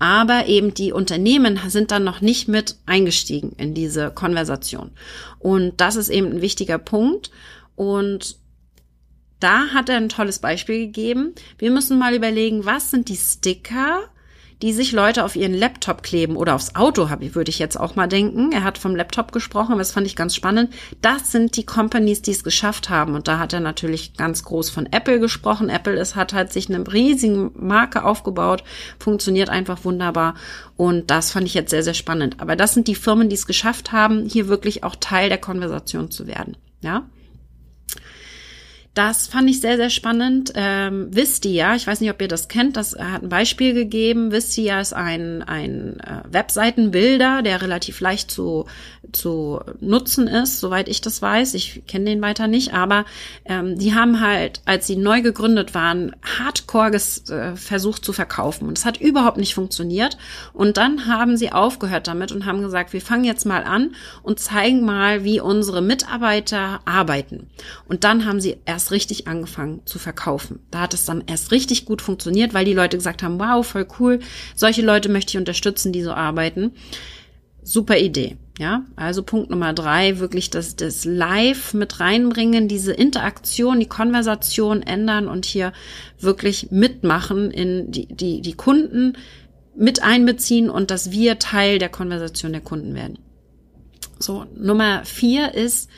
Aber 0.00 0.46
eben 0.46 0.74
die 0.74 0.92
Unternehmen 0.92 1.58
sind 1.68 1.90
dann 1.90 2.04
noch 2.04 2.20
nicht 2.20 2.48
mit 2.48 2.76
eingestiegen 2.86 3.52
in 3.56 3.74
diese 3.74 4.10
Konversation. 4.10 4.90
Und 5.38 5.80
das 5.80 5.96
ist 5.96 6.08
eben 6.08 6.26
ein 6.26 6.40
wichtiger 6.40 6.78
Punkt. 6.78 7.30
Und 7.76 8.36
da 9.40 9.68
hat 9.68 9.88
er 9.88 9.96
ein 9.96 10.08
tolles 10.08 10.40
Beispiel 10.40 10.86
gegeben. 10.86 11.34
Wir 11.58 11.70
müssen 11.70 11.98
mal 11.98 12.14
überlegen, 12.14 12.64
was 12.64 12.90
sind 12.90 13.08
die 13.08 13.16
Sticker, 13.16 14.08
die 14.62 14.72
sich 14.72 14.92
Leute 14.92 15.24
auf 15.24 15.36
ihren 15.36 15.54
Laptop 15.54 16.02
kleben 16.02 16.36
oder 16.36 16.54
aufs 16.54 16.74
Auto, 16.74 17.08
würde 17.08 17.50
ich 17.50 17.58
jetzt 17.58 17.78
auch 17.78 17.94
mal 17.94 18.08
denken. 18.08 18.50
Er 18.52 18.64
hat 18.64 18.78
vom 18.78 18.96
Laptop 18.96 19.32
gesprochen, 19.32 19.78
das 19.78 19.92
fand 19.92 20.06
ich 20.06 20.16
ganz 20.16 20.34
spannend. 20.34 20.72
Das 21.00 21.30
sind 21.30 21.56
die 21.56 21.64
Companies, 21.64 22.22
die 22.22 22.32
es 22.32 22.42
geschafft 22.42 22.90
haben. 22.90 23.14
Und 23.14 23.28
da 23.28 23.38
hat 23.38 23.52
er 23.52 23.60
natürlich 23.60 24.14
ganz 24.14 24.42
groß 24.42 24.70
von 24.70 24.86
Apple 24.86 25.20
gesprochen. 25.20 25.68
Apple 25.68 25.98
ist, 25.98 26.16
hat 26.16 26.32
halt 26.32 26.52
sich 26.52 26.68
eine 26.68 26.90
riesige 26.92 27.50
Marke 27.54 28.04
aufgebaut, 28.04 28.64
funktioniert 28.98 29.48
einfach 29.48 29.84
wunderbar. 29.84 30.34
Und 30.76 31.10
das 31.10 31.30
fand 31.30 31.46
ich 31.46 31.54
jetzt 31.54 31.70
sehr, 31.70 31.82
sehr 31.82 31.94
spannend. 31.94 32.40
Aber 32.40 32.56
das 32.56 32.74
sind 32.74 32.88
die 32.88 32.94
Firmen, 32.94 33.28
die 33.28 33.36
es 33.36 33.46
geschafft 33.46 33.92
haben, 33.92 34.26
hier 34.26 34.48
wirklich 34.48 34.82
auch 34.82 34.96
Teil 34.96 35.28
der 35.28 35.38
Konversation 35.38 36.10
zu 36.10 36.26
werden. 36.26 36.56
Ja. 36.80 37.04
Das 38.98 39.28
fand 39.28 39.48
ich 39.48 39.60
sehr, 39.60 39.76
sehr 39.76 39.90
spannend. 39.90 40.50
Ähm, 40.56 41.14
Vistia, 41.14 41.76
ich 41.76 41.86
weiß 41.86 42.00
nicht, 42.00 42.10
ob 42.10 42.20
ihr 42.20 42.26
das 42.26 42.48
kennt, 42.48 42.76
das 42.76 42.98
hat 42.98 43.22
ein 43.22 43.28
Beispiel 43.28 43.72
gegeben. 43.72 44.32
Vistia 44.32 44.80
ist 44.80 44.92
ein, 44.92 45.44
ein 45.44 46.00
äh, 46.00 46.22
Webseitenbilder, 46.28 47.42
der 47.42 47.62
relativ 47.62 48.00
leicht 48.00 48.28
zu, 48.28 48.66
zu 49.12 49.60
nutzen 49.78 50.26
ist, 50.26 50.58
soweit 50.58 50.88
ich 50.88 51.00
das 51.00 51.22
weiß. 51.22 51.54
Ich 51.54 51.86
kenne 51.86 52.06
den 52.06 52.20
weiter 52.22 52.48
nicht, 52.48 52.74
aber 52.74 53.04
ähm, 53.44 53.78
die 53.78 53.94
haben 53.94 54.20
halt, 54.20 54.62
als 54.64 54.88
sie 54.88 54.96
neu 54.96 55.22
gegründet 55.22 55.76
waren, 55.76 56.16
hardcore 56.40 56.90
äh, 56.96 57.54
versucht 57.54 58.04
zu 58.04 58.12
verkaufen. 58.12 58.66
Und 58.66 58.78
es 58.78 58.84
hat 58.84 59.00
überhaupt 59.00 59.36
nicht 59.36 59.54
funktioniert. 59.54 60.18
Und 60.52 60.76
dann 60.76 61.06
haben 61.06 61.36
sie 61.36 61.52
aufgehört 61.52 62.08
damit 62.08 62.32
und 62.32 62.46
haben 62.46 62.62
gesagt, 62.62 62.92
wir 62.92 63.00
fangen 63.00 63.22
jetzt 63.22 63.46
mal 63.46 63.62
an 63.62 63.94
und 64.24 64.40
zeigen 64.40 64.84
mal, 64.84 65.22
wie 65.22 65.38
unsere 65.38 65.82
Mitarbeiter 65.82 66.80
arbeiten. 66.84 67.48
Und 67.86 68.02
dann 68.02 68.26
haben 68.26 68.40
sie 68.40 68.56
erst 68.64 68.87
richtig 68.90 69.26
angefangen 69.26 69.82
zu 69.84 69.98
verkaufen. 69.98 70.60
Da 70.70 70.80
hat 70.80 70.94
es 70.94 71.04
dann 71.04 71.24
erst 71.26 71.52
richtig 71.52 71.84
gut 71.84 72.02
funktioniert, 72.02 72.54
weil 72.54 72.64
die 72.64 72.74
Leute 72.74 72.96
gesagt 72.96 73.22
haben, 73.22 73.38
wow, 73.38 73.66
voll 73.66 73.86
cool, 73.98 74.20
solche 74.54 74.82
Leute 74.82 75.08
möchte 75.08 75.30
ich 75.30 75.38
unterstützen, 75.38 75.92
die 75.92 76.02
so 76.02 76.12
arbeiten. 76.12 76.72
Super 77.62 77.98
Idee. 77.98 78.36
Ja, 78.58 78.84
also 78.96 79.22
Punkt 79.22 79.50
Nummer 79.50 79.72
drei, 79.72 80.18
wirklich 80.18 80.50
das, 80.50 80.74
das 80.74 81.04
Live 81.04 81.74
mit 81.74 82.00
reinbringen, 82.00 82.66
diese 82.66 82.92
Interaktion, 82.92 83.78
die 83.78 83.86
Konversation 83.86 84.82
ändern 84.82 85.28
und 85.28 85.46
hier 85.46 85.72
wirklich 86.18 86.72
mitmachen 86.72 87.52
in 87.52 87.92
die, 87.92 88.06
die, 88.06 88.40
die 88.42 88.54
Kunden 88.54 89.16
mit 89.76 90.02
einbeziehen 90.02 90.70
und 90.70 90.90
dass 90.90 91.12
wir 91.12 91.38
Teil 91.38 91.78
der 91.78 91.88
Konversation 91.88 92.50
der 92.50 92.60
Kunden 92.60 92.96
werden. 92.96 93.20
So, 94.18 94.44
Nummer 94.56 95.04
vier 95.04 95.54
ist, 95.54 95.88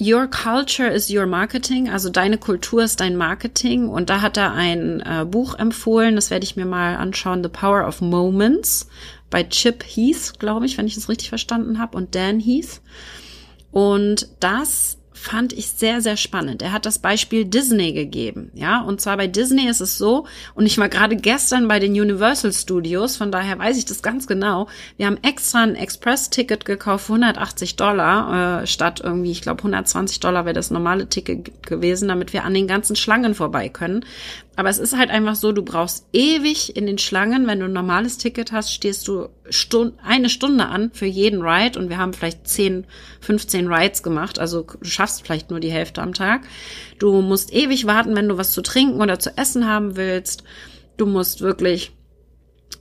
Your 0.00 0.26
culture 0.26 0.88
is 0.88 1.08
your 1.08 1.26
marketing, 1.26 1.88
also 1.88 2.10
deine 2.10 2.36
Kultur 2.36 2.82
ist 2.82 3.00
dein 3.00 3.16
Marketing. 3.16 3.88
Und 3.88 4.10
da 4.10 4.22
hat 4.22 4.36
er 4.36 4.52
ein 4.52 5.00
äh, 5.00 5.24
Buch 5.24 5.56
empfohlen, 5.56 6.16
das 6.16 6.30
werde 6.30 6.44
ich 6.44 6.56
mir 6.56 6.66
mal 6.66 6.96
anschauen, 6.96 7.44
The 7.44 7.48
Power 7.48 7.86
of 7.86 8.00
Moments 8.00 8.88
bei 9.30 9.44
Chip 9.44 9.84
Heath, 9.84 10.38
glaube 10.38 10.66
ich, 10.66 10.78
wenn 10.78 10.86
ich 10.86 10.96
das 10.96 11.08
richtig 11.08 11.28
verstanden 11.28 11.78
habe, 11.78 11.96
und 11.96 12.14
Dan 12.14 12.40
Heath. 12.40 12.80
Und 13.70 14.28
das 14.40 14.98
fand 15.14 15.52
ich 15.52 15.70
sehr, 15.70 16.00
sehr 16.00 16.16
spannend. 16.16 16.60
Er 16.60 16.72
hat 16.72 16.86
das 16.86 16.98
Beispiel 16.98 17.44
Disney 17.44 17.92
gegeben, 17.92 18.50
ja, 18.52 18.82
und 18.82 19.00
zwar 19.00 19.16
bei 19.16 19.28
Disney 19.28 19.68
ist 19.68 19.80
es 19.80 19.96
so, 19.96 20.26
und 20.54 20.66
ich 20.66 20.76
war 20.76 20.88
gerade 20.88 21.16
gestern 21.16 21.68
bei 21.68 21.78
den 21.78 21.92
Universal 21.92 22.52
Studios, 22.52 23.16
von 23.16 23.30
daher 23.30 23.58
weiß 23.58 23.78
ich 23.78 23.84
das 23.84 24.02
ganz 24.02 24.26
genau. 24.26 24.66
Wir 24.96 25.06
haben 25.06 25.18
extra 25.22 25.62
ein 25.62 25.76
Express-Ticket 25.76 26.64
gekauft, 26.64 27.08
180 27.08 27.76
Dollar, 27.76 28.62
äh, 28.62 28.66
statt 28.66 29.00
irgendwie, 29.02 29.30
ich 29.30 29.40
glaube, 29.40 29.58
120 29.58 30.18
Dollar 30.18 30.44
wäre 30.44 30.54
das 30.54 30.72
normale 30.72 31.08
Ticket 31.08 31.62
gewesen, 31.62 32.08
damit 32.08 32.32
wir 32.32 32.44
an 32.44 32.52
den 32.52 32.66
ganzen 32.66 32.96
Schlangen 32.96 33.34
vorbei 33.34 33.68
können, 33.68 34.04
aber 34.56 34.68
es 34.68 34.78
ist 34.78 34.96
halt 34.96 35.10
einfach 35.10 35.34
so, 35.34 35.52
du 35.52 35.62
brauchst 35.62 36.06
ewig 36.12 36.76
in 36.76 36.86
den 36.86 36.98
Schlangen. 36.98 37.46
Wenn 37.46 37.60
du 37.60 37.66
ein 37.66 37.72
normales 37.72 38.18
Ticket 38.18 38.52
hast, 38.52 38.72
stehst 38.72 39.08
du 39.08 39.28
Stund 39.50 39.94
eine 40.04 40.28
Stunde 40.28 40.66
an 40.66 40.90
für 40.92 41.06
jeden 41.06 41.42
Ride 41.42 41.78
und 41.78 41.88
wir 41.88 41.98
haben 41.98 42.12
vielleicht 42.12 42.46
10, 42.46 42.86
15 43.20 43.66
Rides 43.66 44.02
gemacht. 44.02 44.38
Also 44.38 44.62
du 44.62 44.88
schaffst 44.88 45.22
vielleicht 45.22 45.50
nur 45.50 45.60
die 45.60 45.72
Hälfte 45.72 46.02
am 46.02 46.14
Tag. 46.14 46.42
Du 46.98 47.20
musst 47.20 47.52
ewig 47.52 47.86
warten, 47.86 48.14
wenn 48.14 48.28
du 48.28 48.38
was 48.38 48.52
zu 48.52 48.62
trinken 48.62 49.00
oder 49.00 49.18
zu 49.18 49.36
essen 49.36 49.66
haben 49.66 49.96
willst. 49.96 50.44
Du 50.96 51.06
musst 51.06 51.40
wirklich 51.40 51.92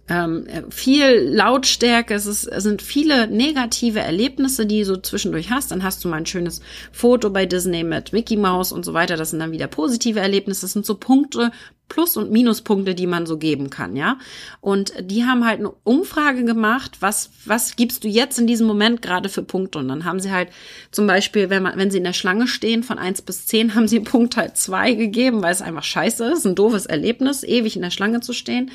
ähm, 0.09 0.45
viel 0.69 1.29
Lautstärke, 1.29 2.13
es, 2.13 2.25
ist, 2.25 2.45
es 2.45 2.63
sind 2.63 2.81
viele 2.81 3.27
negative 3.27 3.99
Erlebnisse, 3.99 4.65
die 4.65 4.83
du 4.83 5.01
zwischendurch 5.01 5.49
hast. 5.49 5.71
Dann 5.71 5.83
hast 5.83 6.03
du 6.03 6.09
mal 6.09 6.17
ein 6.17 6.25
schönes 6.25 6.61
Foto 6.91 7.29
bei 7.29 7.45
Disney 7.45 7.83
mit 7.83 8.11
Mickey 8.11 8.35
Mouse 8.35 8.73
und 8.73 8.83
so 8.83 8.93
weiter. 8.93 9.15
Das 9.15 9.29
sind 9.29 9.39
dann 9.39 9.53
wieder 9.53 9.67
positive 9.67 10.19
Erlebnisse. 10.19 10.61
Das 10.61 10.73
sind 10.73 10.85
so 10.85 10.95
Punkte, 10.95 11.51
Plus- 11.93 12.17
und 12.17 12.31
Minuspunkte, 12.31 12.95
die 12.95 13.05
man 13.05 13.27
so 13.27 13.37
geben 13.37 13.69
kann, 13.69 13.95
ja. 13.95 14.17
Und 14.61 14.93
die 14.99 15.25
haben 15.25 15.45
halt 15.45 15.59
eine 15.59 15.69
Umfrage 15.83 16.43
gemacht, 16.43 16.97
was, 17.01 17.29
was 17.45 17.75
gibst 17.75 18.03
du 18.03 18.07
jetzt 18.07 18.39
in 18.39 18.47
diesem 18.47 18.65
Moment 18.65 19.03
gerade 19.03 19.29
für 19.29 19.43
Punkte? 19.43 19.77
Und 19.77 19.89
dann 19.89 20.03
haben 20.03 20.19
sie 20.19 20.31
halt 20.31 20.49
zum 20.89 21.05
Beispiel, 21.05 21.51
wenn 21.51 21.61
man, 21.61 21.77
wenn 21.77 21.91
sie 21.91 21.99
in 21.99 22.03
der 22.03 22.13
Schlange 22.13 22.47
stehen, 22.47 22.81
von 22.81 22.97
eins 22.97 23.21
bis 23.21 23.45
zehn, 23.45 23.75
haben 23.75 23.87
sie 23.87 23.99
Punkt 23.99 24.37
halt 24.37 24.57
zwei 24.57 24.93
gegeben, 24.93 25.43
weil 25.43 25.51
es 25.51 25.61
einfach 25.61 25.83
scheiße 25.83 26.25
ist, 26.31 26.45
ein 26.45 26.55
doofes 26.55 26.87
Erlebnis, 26.87 27.43
ewig 27.43 27.75
in 27.75 27.83
der 27.83 27.91
Schlange 27.91 28.21
zu 28.21 28.33
stehen. 28.33 28.71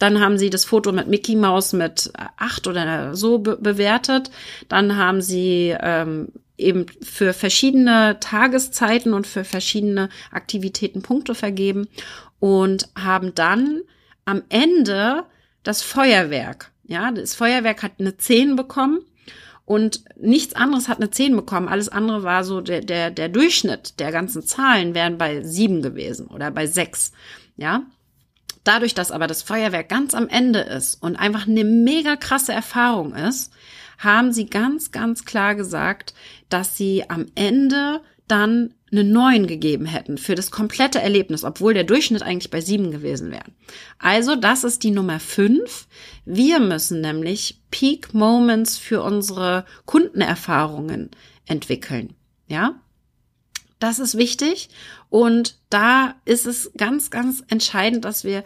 Dann 0.00 0.18
haben 0.18 0.36
sie 0.36 0.50
das 0.50 0.64
Foto 0.64 0.90
mit 0.90 1.06
Mickey 1.06 1.36
Mouse 1.36 1.72
mit 1.72 2.10
acht 2.36 2.66
oder 2.66 3.14
so 3.14 3.38
be 3.38 3.56
bewertet. 3.60 4.32
Dann 4.68 4.96
haben 4.96 5.22
sie 5.22 5.72
ähm, 5.80 6.32
eben 6.58 6.86
für 7.02 7.32
verschiedene 7.32 8.18
Tageszeiten 8.20 9.12
und 9.12 9.26
für 9.26 9.44
verschiedene 9.44 10.08
Aktivitäten 10.30 11.02
Punkte 11.02 11.34
vergeben 11.34 11.88
und 12.38 12.88
haben 12.96 13.34
dann 13.34 13.82
am 14.24 14.42
Ende 14.48 15.24
das 15.62 15.82
Feuerwerk. 15.82 16.70
Ja, 16.84 17.10
das 17.10 17.34
Feuerwerk 17.34 17.82
hat 17.82 17.92
eine 17.98 18.16
10 18.16 18.56
bekommen 18.56 19.00
und 19.64 20.04
nichts 20.16 20.54
anderes 20.54 20.88
hat 20.88 20.98
eine 20.98 21.10
10 21.10 21.34
bekommen. 21.34 21.68
Alles 21.68 21.88
andere 21.88 22.22
war 22.22 22.44
so 22.44 22.60
der, 22.60 22.80
der, 22.82 23.10
der 23.10 23.28
Durchschnitt 23.28 23.98
der 23.98 24.12
ganzen 24.12 24.42
Zahlen 24.42 24.94
wären 24.94 25.18
bei 25.18 25.42
7 25.42 25.82
gewesen 25.82 26.28
oder 26.28 26.50
bei 26.50 26.66
6. 26.66 27.12
Ja, 27.56 27.82
Dadurch, 28.66 28.94
dass 28.94 29.12
aber 29.12 29.28
das 29.28 29.42
Feuerwerk 29.42 29.88
ganz 29.88 30.12
am 30.12 30.28
Ende 30.28 30.58
ist 30.58 31.00
und 31.00 31.14
einfach 31.14 31.46
eine 31.46 31.62
mega 31.62 32.16
krasse 32.16 32.52
Erfahrung 32.52 33.14
ist, 33.14 33.52
haben 33.96 34.32
sie 34.32 34.46
ganz, 34.46 34.90
ganz 34.90 35.24
klar 35.24 35.54
gesagt, 35.54 36.14
dass 36.48 36.76
sie 36.76 37.08
am 37.08 37.26
Ende 37.36 38.00
dann 38.28 38.74
eine 38.90 39.04
neun 39.04 39.46
gegeben 39.46 39.86
hätten 39.86 40.16
für 40.16 40.34
das 40.34 40.50
komplette 40.50 41.00
Erlebnis, 41.00 41.44
obwohl 41.44 41.74
der 41.74 41.84
Durchschnitt 41.84 42.22
eigentlich 42.22 42.50
bei 42.50 42.60
sieben 42.60 42.90
gewesen 42.90 43.30
wäre. 43.30 43.44
Also, 43.98 44.36
das 44.36 44.64
ist 44.64 44.84
die 44.84 44.90
Nummer 44.90 45.18
fünf. 45.18 45.86
Wir 46.24 46.60
müssen 46.60 47.00
nämlich 47.00 47.60
Peak 47.70 48.14
Moments 48.14 48.78
für 48.78 49.02
unsere 49.02 49.64
Kundenerfahrungen 49.86 51.10
entwickeln. 51.46 52.14
Ja? 52.46 52.80
Das 53.78 53.98
ist 53.98 54.16
wichtig. 54.16 54.68
Und 55.10 55.56
da 55.68 56.14
ist 56.24 56.46
es 56.46 56.70
ganz, 56.76 57.10
ganz 57.10 57.42
entscheidend, 57.48 58.04
dass 58.04 58.24
wir 58.24 58.44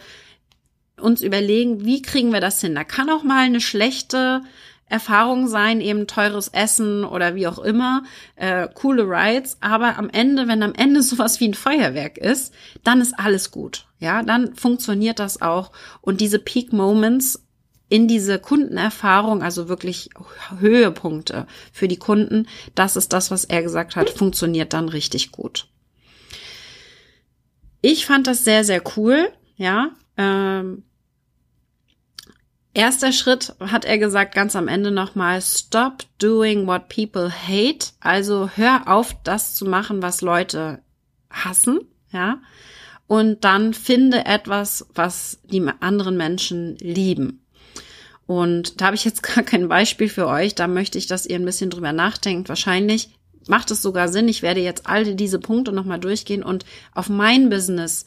uns 0.98 1.22
überlegen, 1.22 1.84
wie 1.84 2.02
kriegen 2.02 2.32
wir 2.32 2.40
das 2.40 2.60
hin? 2.60 2.74
Da 2.74 2.84
kann 2.84 3.10
auch 3.10 3.22
mal 3.22 3.44
eine 3.44 3.60
schlechte 3.60 4.42
Erfahrung 4.90 5.48
sein, 5.48 5.80
eben 5.80 6.06
teures 6.06 6.48
Essen 6.48 7.04
oder 7.04 7.34
wie 7.34 7.46
auch 7.46 7.58
immer, 7.58 8.02
äh, 8.36 8.68
coole 8.74 9.04
Rides. 9.04 9.56
Aber 9.60 9.96
am 9.96 10.10
Ende, 10.10 10.48
wenn 10.48 10.62
am 10.62 10.74
Ende 10.74 11.02
sowas 11.04 11.40
wie 11.40 11.48
ein 11.48 11.54
Feuerwerk 11.54 12.18
ist, 12.18 12.52
dann 12.84 13.00
ist 13.00 13.18
alles 13.18 13.50
gut. 13.50 13.86
Ja, 13.98 14.22
dann 14.22 14.54
funktioniert 14.54 15.18
das 15.18 15.40
auch. 15.40 15.70
Und 16.00 16.20
diese 16.20 16.38
Peak 16.38 16.72
Moments 16.72 17.46
in 17.88 18.08
diese 18.08 18.38
Kundenerfahrung, 18.38 19.42
also 19.42 19.68
wirklich 19.68 20.10
Höhepunkte 20.58 21.46
für 21.72 21.88
die 21.88 21.98
Kunden, 21.98 22.46
das 22.74 22.96
ist 22.96 23.12
das, 23.12 23.30
was 23.30 23.44
er 23.44 23.62
gesagt 23.62 23.96
hat, 23.96 24.10
funktioniert 24.10 24.72
dann 24.72 24.88
richtig 24.88 25.32
gut. 25.32 25.66
Ich 27.82 28.06
fand 28.06 28.26
das 28.26 28.44
sehr, 28.44 28.64
sehr 28.64 28.82
cool, 28.96 29.28
ja. 29.56 29.90
Ähm, 30.16 30.84
erster 32.80 33.12
Schritt 33.12 33.54
hat 33.60 33.84
er 33.84 33.98
gesagt, 33.98 34.34
ganz 34.34 34.56
am 34.56 34.66
Ende 34.66 34.90
nochmal, 34.90 35.42
stop 35.42 36.04
doing 36.18 36.66
what 36.66 36.88
people 36.88 37.30
hate. 37.30 37.92
Also 38.00 38.48
hör 38.56 38.88
auf, 38.88 39.14
das 39.22 39.54
zu 39.54 39.66
machen, 39.66 40.02
was 40.02 40.22
Leute 40.22 40.80
hassen, 41.28 41.80
ja. 42.10 42.40
Und 43.06 43.44
dann 43.44 43.74
finde 43.74 44.24
etwas, 44.24 44.86
was 44.94 45.40
die 45.44 45.62
anderen 45.80 46.16
Menschen 46.16 46.76
lieben. 46.76 47.44
Und 48.26 48.80
da 48.80 48.86
habe 48.86 48.96
ich 48.96 49.04
jetzt 49.04 49.22
gar 49.34 49.44
kein 49.44 49.68
Beispiel 49.68 50.08
für 50.08 50.26
euch. 50.26 50.54
Da 50.54 50.66
möchte 50.66 50.96
ich, 50.96 51.06
dass 51.06 51.26
ihr 51.26 51.36
ein 51.36 51.44
bisschen 51.44 51.68
drüber 51.68 51.92
nachdenkt. 51.92 52.48
Wahrscheinlich 52.48 53.10
macht 53.46 53.70
es 53.70 53.82
sogar 53.82 54.08
Sinn. 54.08 54.28
Ich 54.28 54.40
werde 54.40 54.60
jetzt 54.60 54.86
all 54.86 55.14
diese 55.14 55.38
Punkte 55.38 55.72
nochmal 55.72 56.00
durchgehen 56.00 56.42
und 56.42 56.64
auf 56.94 57.10
mein 57.10 57.50
Business 57.50 58.06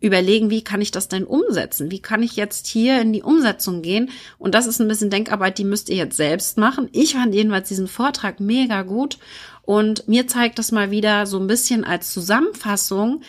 überlegen, 0.00 0.50
wie 0.50 0.64
kann 0.64 0.80
ich 0.80 0.90
das 0.90 1.08
denn 1.08 1.24
umsetzen? 1.24 1.90
Wie 1.90 2.00
kann 2.00 2.22
ich 2.22 2.36
jetzt 2.36 2.66
hier 2.66 3.00
in 3.00 3.12
die 3.12 3.22
Umsetzung 3.22 3.82
gehen? 3.82 4.10
Und 4.38 4.54
das 4.54 4.66
ist 4.66 4.80
ein 4.80 4.88
bisschen 4.88 5.10
Denkarbeit, 5.10 5.58
die 5.58 5.64
müsst 5.64 5.88
ihr 5.88 5.96
jetzt 5.96 6.16
selbst 6.16 6.56
machen. 6.56 6.88
Ich 6.92 7.14
fand 7.14 7.34
jedenfalls 7.34 7.68
diesen 7.68 7.88
Vortrag 7.88 8.40
mega 8.40 8.82
gut 8.82 9.18
und 9.62 10.08
mir 10.08 10.26
zeigt 10.26 10.58
das 10.58 10.72
mal 10.72 10.90
wieder 10.90 11.26
so 11.26 11.38
ein 11.38 11.46
bisschen 11.46 11.84
als 11.84 12.12
Zusammenfassung, 12.12 13.22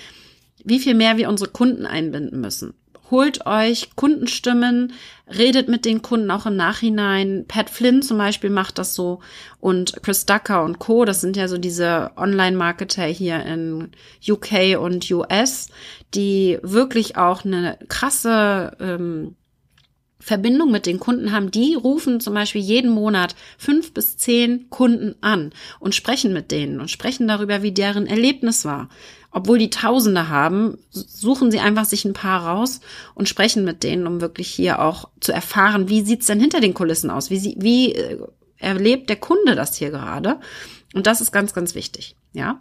wie 0.63 0.79
viel 0.79 0.95
mehr 0.95 1.17
wir 1.17 1.29
unsere 1.29 1.49
Kunden 1.49 1.85
einbinden 1.85 2.39
müssen. 2.39 2.73
Holt 3.11 3.45
euch 3.45 3.91
Kundenstimmen, 3.95 4.93
redet 5.27 5.67
mit 5.67 5.85
den 5.85 6.01
Kunden 6.01 6.31
auch 6.31 6.45
im 6.45 6.55
Nachhinein. 6.55 7.45
Pat 7.47 7.69
Flynn 7.69 8.01
zum 8.01 8.17
Beispiel 8.17 8.49
macht 8.49 8.77
das 8.77 8.95
so 8.95 9.19
und 9.59 10.01
Chris 10.01 10.25
Ducker 10.25 10.63
und 10.63 10.79
Co. 10.79 11.05
Das 11.05 11.21
sind 11.21 11.37
ja 11.37 11.47
so 11.47 11.57
diese 11.57 12.11
Online-Marketer 12.15 13.03
hier 13.05 13.45
in 13.45 13.91
UK 14.27 14.79
und 14.79 15.09
US, 15.11 15.67
die 16.13 16.57
wirklich 16.63 17.17
auch 17.17 17.45
eine 17.45 17.77
krasse 17.87 18.75
ähm, 18.79 19.35
Verbindung 20.21 20.71
mit 20.71 20.85
den 20.85 20.99
Kunden 20.99 21.31
haben, 21.31 21.51
die 21.51 21.73
rufen 21.73 22.19
zum 22.19 22.35
Beispiel 22.35 22.61
jeden 22.61 22.91
Monat 22.91 23.35
fünf 23.57 23.93
bis 23.93 24.17
zehn 24.17 24.69
Kunden 24.69 25.15
an 25.21 25.51
und 25.79 25.95
sprechen 25.95 26.31
mit 26.31 26.51
denen 26.51 26.79
und 26.79 26.91
sprechen 26.91 27.27
darüber, 27.27 27.63
wie 27.63 27.71
deren 27.71 28.07
Erlebnis 28.07 28.63
war. 28.63 28.89
Obwohl 29.31 29.57
die 29.57 29.69
Tausende 29.69 30.27
haben, 30.27 30.77
suchen 30.89 31.51
sie 31.51 31.59
einfach 31.59 31.85
sich 31.85 32.03
ein 32.03 32.13
paar 32.13 32.45
raus 32.45 32.81
und 33.15 33.29
sprechen 33.29 33.63
mit 33.63 33.81
denen, 33.83 34.05
um 34.05 34.19
wirklich 34.19 34.49
hier 34.49 34.81
auch 34.81 35.09
zu 35.21 35.31
erfahren, 35.31 35.87
wie 35.87 36.01
sieht's 36.01 36.25
denn 36.25 36.39
hinter 36.39 36.59
den 36.59 36.73
Kulissen 36.73 37.09
aus? 37.09 37.29
Wie, 37.29 37.39
sie, 37.39 37.55
wie 37.57 37.93
äh, 37.93 38.19
erlebt 38.57 39.09
der 39.09 39.15
Kunde 39.15 39.55
das 39.55 39.77
hier 39.77 39.89
gerade? 39.89 40.39
Und 40.93 41.07
das 41.07 41.21
ist 41.21 41.31
ganz, 41.31 41.53
ganz 41.53 41.75
wichtig, 41.75 42.15
ja. 42.33 42.59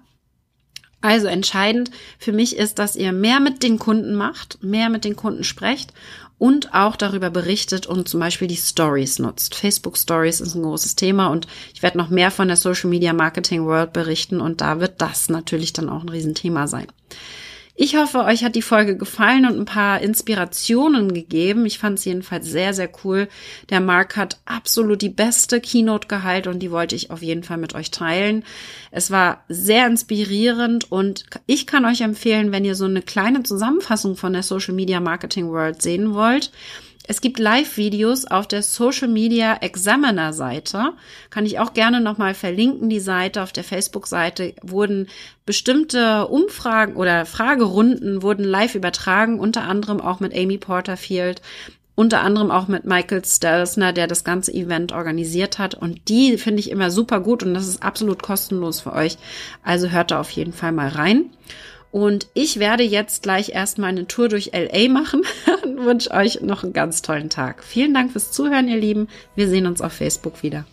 Also 1.00 1.26
entscheidend 1.26 1.90
für 2.18 2.32
mich 2.32 2.56
ist, 2.56 2.78
dass 2.78 2.94
ihr 2.94 3.12
mehr 3.12 3.40
mit 3.40 3.62
den 3.62 3.78
Kunden 3.78 4.14
macht, 4.14 4.62
mehr 4.62 4.90
mit 4.90 5.04
den 5.04 5.16
Kunden 5.16 5.44
sprecht 5.44 5.94
und 6.40 6.72
auch 6.72 6.96
darüber 6.96 7.28
berichtet 7.28 7.86
und 7.86 8.08
zum 8.08 8.18
Beispiel 8.18 8.48
die 8.48 8.56
Stories 8.56 9.18
nutzt. 9.18 9.54
Facebook 9.54 9.98
Stories 9.98 10.40
ist 10.40 10.54
ein 10.54 10.62
großes 10.62 10.96
Thema 10.96 11.26
und 11.26 11.46
ich 11.74 11.82
werde 11.82 11.98
noch 11.98 12.08
mehr 12.08 12.30
von 12.30 12.48
der 12.48 12.56
Social 12.56 12.88
Media 12.88 13.12
Marketing 13.12 13.66
World 13.66 13.92
berichten 13.92 14.40
und 14.40 14.62
da 14.62 14.80
wird 14.80 15.02
das 15.02 15.28
natürlich 15.28 15.74
dann 15.74 15.90
auch 15.90 16.02
ein 16.02 16.08
Riesenthema 16.08 16.66
sein. 16.66 16.86
Ich 17.74 17.96
hoffe, 17.96 18.24
euch 18.24 18.44
hat 18.44 18.56
die 18.56 18.62
Folge 18.62 18.96
gefallen 18.96 19.46
und 19.46 19.58
ein 19.58 19.64
paar 19.64 20.00
Inspirationen 20.00 21.14
gegeben. 21.14 21.64
Ich 21.66 21.78
fand 21.78 21.98
es 21.98 22.04
jedenfalls 22.04 22.46
sehr, 22.46 22.74
sehr 22.74 22.90
cool. 23.04 23.28
Der 23.70 23.80
Mark 23.80 24.16
hat 24.16 24.38
absolut 24.44 25.02
die 25.02 25.08
beste 25.08 25.60
Keynote 25.60 26.08
gehalten 26.08 26.48
und 26.48 26.58
die 26.58 26.70
wollte 26.70 26.96
ich 26.96 27.10
auf 27.10 27.22
jeden 27.22 27.44
Fall 27.44 27.58
mit 27.58 27.74
euch 27.74 27.90
teilen. 27.90 28.44
Es 28.90 29.10
war 29.10 29.44
sehr 29.48 29.86
inspirierend 29.86 30.90
und 30.90 31.24
ich 31.46 31.66
kann 31.66 31.84
euch 31.84 32.00
empfehlen, 32.00 32.52
wenn 32.52 32.64
ihr 32.64 32.74
so 32.74 32.84
eine 32.84 33.02
kleine 33.02 33.44
Zusammenfassung 33.44 34.16
von 34.16 34.32
der 34.32 34.42
Social 34.42 34.74
Media 34.74 35.00
Marketing 35.00 35.48
World 35.48 35.80
sehen 35.80 36.12
wollt, 36.12 36.50
es 37.10 37.20
gibt 37.20 37.40
Live-Videos 37.40 38.26
auf 38.26 38.46
der 38.46 38.62
Social 38.62 39.08
Media 39.08 39.56
Examiner 39.62 40.32
Seite. 40.32 40.92
Kann 41.30 41.44
ich 41.44 41.58
auch 41.58 41.74
gerne 41.74 42.00
nochmal 42.00 42.34
verlinken. 42.34 42.88
Die 42.88 43.00
Seite 43.00 43.42
auf 43.42 43.50
der 43.50 43.64
Facebook-Seite 43.64 44.54
wurden 44.62 45.08
bestimmte 45.44 46.28
Umfragen 46.28 46.94
oder 46.94 47.26
Fragerunden 47.26 48.22
wurden 48.22 48.44
live 48.44 48.76
übertragen, 48.76 49.40
unter 49.40 49.62
anderem 49.62 50.00
auch 50.00 50.20
mit 50.20 50.32
Amy 50.36 50.56
Porterfield 50.56 51.42
unter 51.96 52.20
anderem 52.20 52.52
auch 52.52 52.68
mit 52.68 52.84
Michael 52.84 53.24
Stelzner, 53.24 53.92
der 53.92 54.06
das 54.06 54.22
ganze 54.22 54.54
Event 54.54 54.92
organisiert 54.92 55.58
hat. 55.58 55.74
Und 55.74 56.08
die 56.08 56.38
finde 56.38 56.60
ich 56.60 56.70
immer 56.70 56.92
super 56.92 57.20
gut 57.20 57.42
und 57.42 57.54
das 57.54 57.66
ist 57.66 57.82
absolut 57.82 58.22
kostenlos 58.22 58.80
für 58.80 58.92
euch. 58.92 59.18
Also 59.64 59.88
hört 59.88 60.12
da 60.12 60.20
auf 60.20 60.30
jeden 60.30 60.52
Fall 60.52 60.72
mal 60.72 60.88
rein. 60.88 61.26
Und 61.92 62.28
ich 62.34 62.60
werde 62.60 62.84
jetzt 62.84 63.22
gleich 63.22 63.50
erstmal 63.50 63.90
eine 63.90 64.06
Tour 64.06 64.28
durch 64.28 64.52
LA 64.52 64.88
machen 64.88 65.22
und 65.64 65.84
wünsche 65.84 66.10
euch 66.12 66.40
noch 66.40 66.62
einen 66.62 66.72
ganz 66.72 67.02
tollen 67.02 67.30
Tag. 67.30 67.64
Vielen 67.64 67.94
Dank 67.94 68.12
fürs 68.12 68.30
Zuhören, 68.30 68.68
ihr 68.68 68.78
Lieben. 68.78 69.08
Wir 69.34 69.48
sehen 69.48 69.66
uns 69.66 69.80
auf 69.80 69.92
Facebook 69.92 70.42
wieder. 70.42 70.64